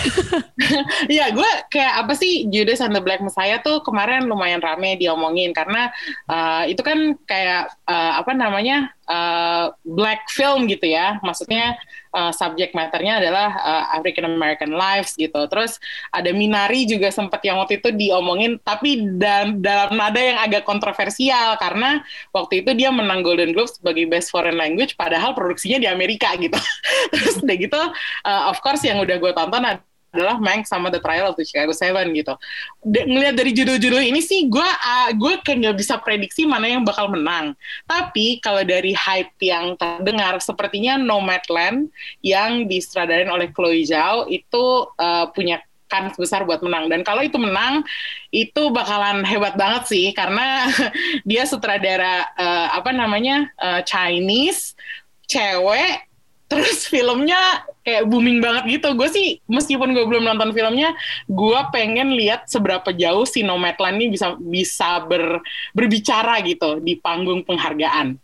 Iya, 1.08 1.32
gue 1.32 1.50
kayak 1.72 2.04
apa 2.04 2.12
sih 2.14 2.46
Judas 2.52 2.84
and 2.84 2.92
the 2.92 3.02
Black 3.02 3.24
Messiah 3.24 3.58
tuh 3.64 3.80
kemarin 3.80 4.28
lumayan 4.28 4.60
rame 4.60 5.00
diomongin 5.00 5.56
karena 5.56 5.88
uh, 6.28 6.68
itu 6.68 6.84
kan 6.84 7.16
kayak 7.24 7.72
uh, 7.88 8.20
apa 8.20 8.36
namanya 8.36 8.92
uh, 9.10 9.74
black 9.82 10.30
film 10.30 10.70
gitu 10.70 10.86
ya, 10.86 11.18
maksudnya 11.26 11.74
uh, 12.14 12.30
subject 12.30 12.72
matternya 12.72 13.18
adalah 13.18 13.50
uh, 13.58 13.84
African 13.98 14.30
American 14.30 14.72
lives 14.78 15.18
gitu. 15.18 15.50
Terus 15.50 15.82
ada 16.14 16.30
Minari 16.30 16.86
juga 16.86 17.10
sempat 17.10 17.42
yang 17.42 17.58
waktu 17.58 17.82
itu 17.82 17.90
diomongin, 17.90 18.62
tapi 18.62 19.02
dan 19.18 19.58
dalam 19.58 19.98
nada 19.98 20.22
yang 20.22 20.38
agak 20.38 20.62
kontroversial 20.62 21.58
karena 21.58 22.00
waktu 22.30 22.62
itu 22.62 22.70
dia 22.78 22.94
menang 22.94 23.26
Golden 23.26 23.50
Globe 23.50 23.70
sebagai 23.70 24.06
Best 24.06 24.30
Foreign 24.30 24.56
Language, 24.56 24.94
padahal 24.94 25.34
produksinya 25.34 25.82
di 25.82 25.88
Amerika 25.90 26.30
gitu. 26.38 26.56
Terus 27.12 27.42
udah 27.42 27.56
gitu, 27.58 27.82
uh, 28.24 28.42
of 28.48 28.62
course 28.62 28.86
yang 28.86 29.02
udah 29.02 29.18
gue 29.18 29.32
tonton 29.34 29.82
adalah 30.10 30.36
Mank 30.42 30.66
sama 30.66 30.90
The 30.90 30.98
Trial 30.98 31.30
of 31.30 31.38
the 31.38 31.46
Chicago 31.46 31.70
Seven 31.70 32.10
gitu. 32.14 32.34
De- 32.82 33.06
ngelihat 33.06 33.34
dari 33.38 33.54
judul-judul 33.54 34.02
ini 34.02 34.20
sih, 34.20 34.50
gue 34.50 34.66
uh, 34.66 35.10
gue 35.14 35.38
kayak 35.42 35.58
nggak 35.66 35.76
bisa 35.78 35.94
prediksi 36.02 36.44
mana 36.44 36.66
yang 36.66 36.82
bakal 36.82 37.06
menang. 37.10 37.54
Tapi 37.86 38.42
kalau 38.42 38.66
dari 38.66 38.90
hype 38.90 39.34
yang 39.38 39.78
terdengar, 39.78 40.42
sepertinya 40.42 40.98
Nomadland 40.98 41.88
yang 42.20 42.66
disutradarain 42.66 43.30
oleh 43.30 43.48
Chloe 43.54 43.86
Zhao 43.86 44.26
itu 44.26 44.90
uh, 44.98 45.30
punya 45.30 45.62
kans 45.90 46.14
besar 46.14 46.46
buat 46.46 46.62
menang. 46.62 46.86
Dan 46.86 47.02
kalau 47.02 47.26
itu 47.26 47.34
menang, 47.36 47.82
itu 48.30 48.70
bakalan 48.70 49.26
hebat 49.26 49.58
banget 49.58 49.90
sih, 49.90 50.06
karena 50.14 50.70
dia 51.28 51.42
sutradara 51.46 52.30
uh, 52.38 52.78
apa 52.78 52.94
namanya 52.94 53.50
uh, 53.58 53.82
Chinese, 53.82 54.78
cewek, 55.26 56.06
terus 56.46 56.86
filmnya 56.86 57.66
kayak 57.84 58.06
booming 58.08 58.40
banget 58.40 58.80
gitu. 58.80 58.92
Gue 58.96 59.08
sih 59.08 59.40
meskipun 59.48 59.92
gue 59.92 60.04
belum 60.06 60.24
nonton 60.24 60.52
filmnya, 60.52 60.92
gue 61.26 61.60
pengen 61.72 62.14
lihat 62.16 62.46
seberapa 62.46 62.92
jauh 62.92 63.24
si 63.24 63.44
Nomadland 63.44 64.00
ini 64.00 64.06
bisa 64.12 64.36
bisa 64.38 65.04
ber, 65.04 65.40
berbicara 65.72 66.40
gitu 66.44 66.80
di 66.80 66.96
panggung 66.96 67.44
penghargaan. 67.44 68.16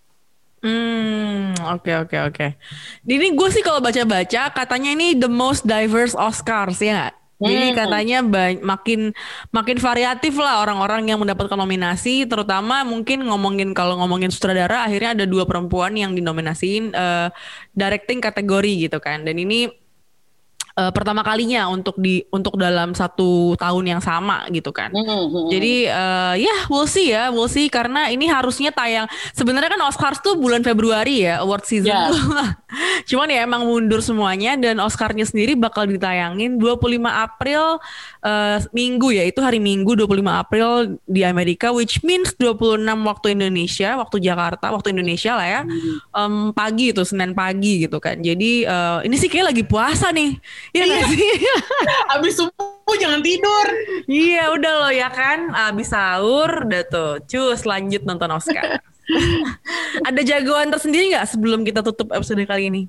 Hmm, 0.67 1.53
oke 1.77 1.93
oke 2.09 2.17
oke. 2.33 2.47
Ini 3.07 3.27
gue 3.37 3.49
sih 3.53 3.63
kalau 3.63 3.79
baca-baca 3.79 4.51
katanya 4.51 4.91
ini 4.97 5.15
the 5.15 5.31
most 5.31 5.63
diverse 5.69 6.17
Oscars 6.17 6.81
ya 6.81 6.93
nggak? 6.97 7.26
Jadi 7.37 7.69
Hmm. 7.73 7.77
katanya 7.77 8.19
ba- 8.25 8.61
makin 8.65 9.13
makin 9.53 9.77
variatif 9.77 10.41
lah 10.41 10.65
orang-orang 10.65 11.05
yang 11.05 11.21
mendapatkan 11.21 11.57
nominasi, 11.61 12.25
terutama 12.25 12.81
mungkin 12.89 13.29
ngomongin 13.29 13.77
kalau 13.77 14.01
ngomongin 14.01 14.33
sutradara 14.33 14.89
akhirnya 14.89 15.13
ada 15.13 15.25
dua 15.29 15.45
perempuan 15.45 15.93
yang 15.97 16.17
dinominasiin 16.17 16.97
eh, 16.97 17.29
directing 17.77 18.25
kategori 18.25 18.89
gitu 18.89 18.99
kan. 19.05 19.21
Dan 19.29 19.37
ini 19.37 19.69
eh, 20.77 20.93
pertama 20.93 21.21
kalinya 21.21 21.67
untuk 21.67 21.97
di 21.97 22.21
untuk 22.29 22.55
dalam 22.57 22.93
satu 22.93 23.57
tahun 23.57 23.97
yang 23.97 24.03
sama 24.05 24.45
gitu 24.49 24.71
kan. 24.71 24.93
Jadi 25.49 25.89
eh, 25.89 26.35
ya 26.45 26.57
we'll 26.69 26.87
see 26.87 27.11
ya, 27.11 27.33
we'll 27.33 27.49
see 27.49 27.67
karena 27.67 28.09
ini 28.09 28.29
harusnya 28.29 28.71
tayang. 28.71 29.09
Sebenarnya 29.33 29.73
kan 29.73 29.83
Oscars 29.89 30.21
tuh 30.21 30.37
bulan 30.37 30.61
Februari 30.61 31.25
ya, 31.25 31.41
award 31.41 31.65
season 31.65 31.89
Ya. 31.91 32.13
tuh. 32.13 32.21
Cuman 33.09 33.31
ya 33.31 33.47
emang 33.47 33.65
mundur 33.65 34.03
semuanya 34.03 34.59
dan 34.59 34.77
Oscarnya 34.83 35.25
sendiri 35.25 35.55
bakal 35.55 35.87
ditayangin 35.87 36.59
25 36.59 36.99
April 37.07 37.79
eh, 38.21 38.59
Minggu 38.75 39.15
ya, 39.15 39.25
itu 39.25 39.41
hari 39.41 39.63
Minggu 39.63 39.97
25 39.97 40.13
April 40.27 40.69
di 41.07 41.23
Amerika 41.23 41.71
which 41.73 42.03
means 42.03 42.35
26 42.37 42.83
waktu 43.07 43.33
Indonesia, 43.33 43.97
waktu 43.97 44.21
Jakarta, 44.21 44.69
waktu 44.75 44.93
Indonesia 44.93 45.33
lah 45.39 45.47
ya. 45.47 45.61
Em, 46.13 46.51
pagi 46.53 46.91
itu 46.93 47.01
Senin 47.07 47.33
pagi 47.33 47.87
gitu 47.87 47.97
kan. 47.97 48.19
Jadi 48.21 48.67
eh, 48.67 48.99
ini 49.07 49.17
sih 49.17 49.31
kayak 49.31 49.55
lagi 49.55 49.63
puasa 49.65 50.11
nih. 50.11 50.37
Iya 50.73 50.85
nggak 50.87 51.05
sih? 51.13 51.31
Abis 52.17 52.35
subuh 52.39 52.97
jangan 52.99 53.21
tidur. 53.23 53.67
Iya 54.07 54.55
udah 54.55 54.73
loh 54.87 54.93
ya 54.95 55.11
kan 55.11 55.51
Abis 55.51 55.91
sahur 55.91 56.67
udah 56.67 56.83
tuh 56.87 57.13
Cus 57.27 57.67
lanjut 57.67 58.07
nonton 58.07 58.31
Oscar 58.31 58.79
Ada 60.09 60.21
jagoan 60.23 60.71
tersendiri 60.71 61.15
nggak 61.15 61.27
sebelum 61.27 61.67
kita 61.67 61.83
tutup 61.83 62.11
episode 62.15 62.43
kali 62.47 62.71
ini? 62.71 62.83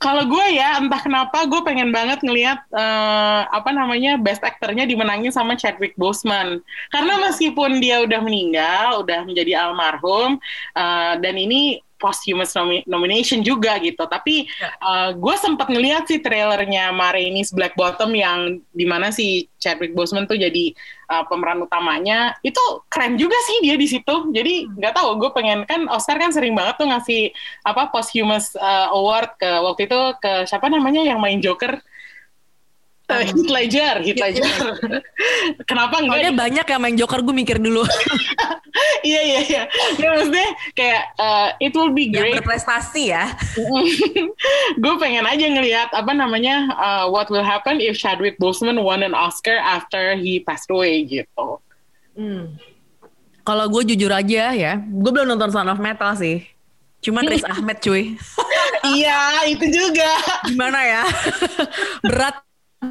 Kalau 0.00 0.24
gue 0.28 0.46
ya 0.56 0.78
entah 0.80 1.00
kenapa 1.02 1.44
gue 1.44 1.60
pengen 1.66 1.90
banget 1.90 2.22
ngelihat 2.22 2.64
eh, 2.72 3.42
apa 3.50 3.70
namanya 3.74 4.16
best 4.16 4.40
actornya 4.40 4.88
dimenangin 4.88 5.34
sama 5.34 5.58
Chadwick 5.58 5.92
Boseman 6.00 6.62
karena 6.94 7.14
meskipun 7.28 7.82
dia 7.82 8.00
udah 8.04 8.20
meninggal 8.22 9.04
udah 9.04 9.26
menjadi 9.26 9.68
almarhum 9.68 10.38
eh, 10.76 11.14
dan 11.20 11.34
ini 11.36 11.80
posthumous 11.96 12.52
nomi- 12.54 12.84
nomination 12.86 13.40
juga 13.42 13.76
gitu. 13.80 14.04
Tapi 14.06 14.46
eh, 14.62 15.10
gue 15.16 15.34
sempat 15.36 15.68
ngelihat 15.68 16.08
sih 16.08 16.20
trailernya 16.22 16.92
Marini's 16.94 17.50
Black 17.52 17.74
Bottom 17.74 18.14
yang 18.14 18.60
di 18.72 18.86
mana 18.88 19.10
si 19.12 19.48
Chadwick 19.56 19.96
Boseman 19.96 20.28
tuh 20.28 20.38
jadi 20.38 20.72
eh, 21.10 21.24
pemeran 21.28 21.64
utamanya. 21.64 22.36
Itu 22.40 22.86
keren 22.88 23.18
juga 23.18 23.36
sih 23.48 23.64
dia 23.66 23.76
di 23.76 23.88
situ. 23.88 24.30
Jadi 24.30 24.68
nggak 24.70 24.94
tahu 24.94 25.18
gue 25.20 25.30
pengen 25.34 25.64
kan 25.68 25.84
Oscar 25.90 26.16
kan 26.20 26.30
sering 26.30 26.54
banget 26.54 26.80
tuh 26.80 26.88
ngasih 26.88 27.32
apa 27.66 27.88
posthumous 27.90 28.54
uh, 28.58 28.92
award 28.94 29.34
ke 29.40 29.48
waktu 29.48 29.88
itu 29.88 30.00
ke 30.22 30.32
siapa 30.46 30.68
namanya 30.70 31.02
yang 31.02 31.18
main 31.18 31.40
Joker 31.40 31.80
Uh, 33.06 33.22
Heath 33.22 33.46
Ledger, 33.46 34.02
Heath 34.02 34.18
Ledger. 34.18 34.50
Kenapa 35.70 36.02
enggak? 36.02 36.18
Soalnya 36.18 36.34
banyak 36.34 36.66
yang 36.66 36.80
main 36.82 36.96
Joker 36.98 37.22
gue 37.22 37.34
mikir 37.38 37.62
dulu. 37.62 37.86
iya 39.06 39.20
iya 39.22 39.40
iya. 39.46 39.62
Ya, 39.94 40.06
maksudnya 40.10 40.48
kayak 40.74 41.02
uh, 41.14 41.54
it 41.62 41.70
will 41.78 41.94
be 41.94 42.10
yang 42.10 42.26
great. 42.26 42.42
berprestasi 42.42 43.14
ya. 43.14 43.30
gue 44.82 44.94
pengen 44.98 45.22
aja 45.22 45.46
ngelihat 45.46 45.94
apa 45.94 46.10
namanya 46.18 46.66
uh, 46.74 47.06
what 47.06 47.30
will 47.30 47.46
happen 47.46 47.78
if 47.78 47.94
Chadwick 47.94 48.42
Boseman 48.42 48.82
won 48.82 49.06
an 49.06 49.14
Oscar 49.14 49.54
after 49.54 50.18
he 50.18 50.42
passed 50.42 50.66
away 50.74 51.06
gitu. 51.06 51.62
Hmm. 52.18 52.58
Kalau 53.46 53.70
gue 53.70 53.94
jujur 53.94 54.10
aja 54.10 54.50
ya, 54.50 54.82
gue 54.82 55.10
belum 55.14 55.30
nonton 55.30 55.54
Son 55.54 55.70
of 55.70 55.78
Metal 55.78 56.10
sih. 56.18 56.42
Cuman 57.06 57.22
Riz 57.30 57.46
Ahmed 57.46 57.78
cuy. 57.78 58.18
iya 58.98 59.46
itu 59.46 59.62
juga. 59.70 60.10
Gimana 60.50 60.82
ya? 60.82 61.02
Berat 62.02 62.45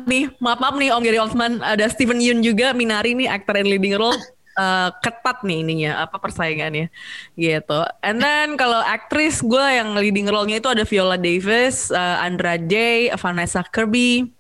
nih, 0.10 0.34
maaf 0.42 0.60
maaf 0.62 0.76
nih 0.78 0.90
Om 0.94 1.04
Gary 1.04 1.20
Oldman, 1.22 1.62
ada 1.62 1.86
Steven 1.90 2.20
Yeun 2.22 2.42
juga, 2.42 2.74
Minari 2.74 3.14
nih 3.14 3.30
actor 3.30 3.58
and 3.58 3.70
leading 3.70 3.96
role. 3.98 4.18
eh, 4.56 4.90
ketat 5.04 5.44
nih 5.44 5.68
ininya 5.68 6.08
apa 6.08 6.16
persaingannya 6.16 6.88
gitu. 7.36 7.80
And 8.00 8.24
then 8.24 8.56
kalau 8.56 8.80
aktris 8.80 9.44
gue 9.44 9.60
yang 9.60 10.00
leading 10.00 10.32
role-nya 10.32 10.64
itu 10.64 10.72
ada 10.72 10.88
Viola 10.88 11.20
Davis, 11.20 11.92
eh, 11.92 12.18
Andra 12.24 12.56
Day, 12.56 13.12
Vanessa 13.20 13.62
Kirby, 13.68 14.32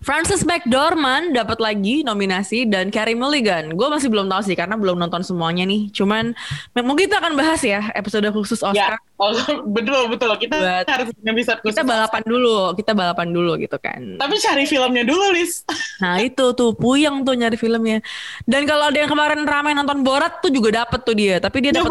Frances 0.00 0.42
McDormand 0.42 1.32
dapat 1.32 1.58
lagi 1.58 2.02
nominasi 2.02 2.68
dan 2.68 2.92
Carey 2.92 3.14
Mulligan. 3.14 3.74
Gue 3.74 3.88
masih 3.88 4.08
belum 4.08 4.28
tahu 4.28 4.42
sih 4.44 4.56
karena 4.56 4.76
belum 4.76 4.98
nonton 4.98 5.22
semuanya 5.22 5.64
nih. 5.64 5.88
Cuman 5.90 6.32
mungkin 6.80 7.08
kita 7.08 7.18
akan 7.18 7.34
bahas 7.34 7.60
ya 7.62 7.90
episode 7.92 8.26
khusus 8.32 8.60
Oscar 8.60 8.98
Oh, 9.22 9.30
betul 9.76 10.10
betul 10.10 10.34
kita 10.34 10.58
Buat- 10.58 10.88
harus 10.90 11.08
episode 11.14 11.58
khusus. 11.62 11.78
Kita 11.78 11.86
balapan 11.86 12.22
dulu, 12.26 12.74
kita 12.74 12.90
balapan 12.90 13.28
dulu 13.30 13.54
gitu 13.54 13.78
kan. 13.78 14.18
Tapi 14.18 14.34
cari 14.42 14.64
filmnya 14.66 15.06
dulu, 15.06 15.30
Lis. 15.30 15.62
Nah 16.02 16.18
itu 16.18 16.50
tuh 16.58 16.74
puyeng 16.74 17.22
tuh 17.22 17.38
nyari 17.38 17.54
filmnya. 17.54 18.02
Dan 18.42 18.66
kalau 18.66 18.90
ada 18.90 18.98
yang 18.98 19.06
kemarin 19.06 19.46
ramai 19.46 19.70
nonton 19.70 20.02
Borat 20.02 20.42
tuh 20.42 20.50
juga 20.50 20.82
dapet 20.82 21.06
tuh 21.06 21.14
dia. 21.14 21.38
Tapi 21.38 21.62
dia 21.62 21.70
Ya, 21.72 21.78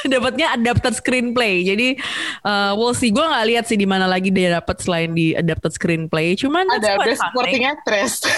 dapetnya 0.12 0.56
adapted 0.56 0.94
screenplay. 0.96 1.64
Jadi 1.64 1.98
uh, 2.44 2.72
we'll 2.76 2.96
see. 2.96 3.12
Gue 3.12 3.24
nggak 3.24 3.46
lihat 3.46 3.64
sih 3.68 3.76
di 3.76 3.84
mana 3.84 4.08
lagi 4.08 4.32
dia 4.32 4.60
dapet 4.60 4.80
selain 4.80 5.12
di 5.12 5.36
adapted 5.36 5.72
screenplay. 5.74 6.36
Cuman 6.38 6.64
Ada 6.68 7.00
best 7.04 7.20
supporting 7.20 7.64
actress. 7.66 8.12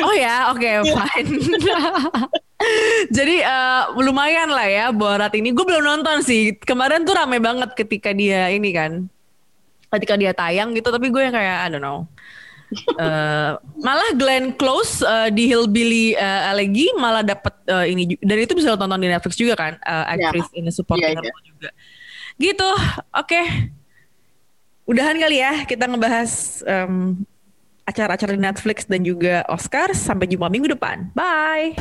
Oh 0.00 0.14
ya, 0.16 0.48
oke 0.50 0.64
fine. 0.96 1.30
Jadi 3.16 3.36
eh, 3.44 3.82
lumayan 4.00 4.48
lah 4.52 4.66
ya 4.68 4.86
Borat 4.92 5.32
ini. 5.36 5.52
Gue 5.52 5.64
belum 5.66 5.84
nonton 5.84 6.24
sih. 6.24 6.56
Kemarin 6.56 7.04
tuh 7.04 7.16
rame 7.16 7.36
banget 7.40 7.72
ketika 7.76 8.16
dia 8.16 8.48
ini 8.48 8.72
kan, 8.72 9.08
ketika 9.92 10.14
dia 10.16 10.32
tayang 10.32 10.72
gitu. 10.72 10.88
Tapi 10.88 11.12
gue 11.12 11.22
yang 11.22 11.34
kayak 11.36 11.56
I 11.64 11.68
don't 11.68 11.84
know. 11.84 12.08
Eh, 12.70 13.52
malah 13.82 14.10
Glenn 14.14 14.54
Close 14.54 15.02
eh, 15.02 15.28
di 15.34 15.50
Hillbilly 15.50 16.14
eh, 16.14 16.50
Elegy 16.54 16.86
malah 16.94 17.26
dapet 17.26 17.50
eh, 17.66 17.90
ini 17.90 18.14
dan 18.22 18.36
itu 18.38 18.54
bisa 18.54 18.70
lo 18.70 18.78
tonton 18.78 19.02
di 19.02 19.10
Netflix 19.10 19.34
juga 19.34 19.58
kan? 19.58 19.74
Eh, 19.82 20.04
actress 20.14 20.48
ini 20.54 20.70
supporting 20.70 21.18
Iya, 21.18 21.18
iya. 21.18 21.30
role 21.34 21.44
juga. 21.46 21.70
Gitu 22.38 22.70
oke. 23.10 23.42
Udahan 24.86 25.16
kali 25.18 25.38
ya 25.38 25.66
kita 25.66 25.86
ngebahas 25.86 26.62
em, 26.66 27.22
acara-acara 27.86 28.34
di 28.34 28.42
Netflix 28.42 28.86
dan 28.86 29.02
juga 29.02 29.42
Oscar 29.50 29.90
sampai 29.94 30.30
jumpa 30.30 30.46
minggu 30.46 30.70
depan. 30.70 31.10
Bye 31.14 31.74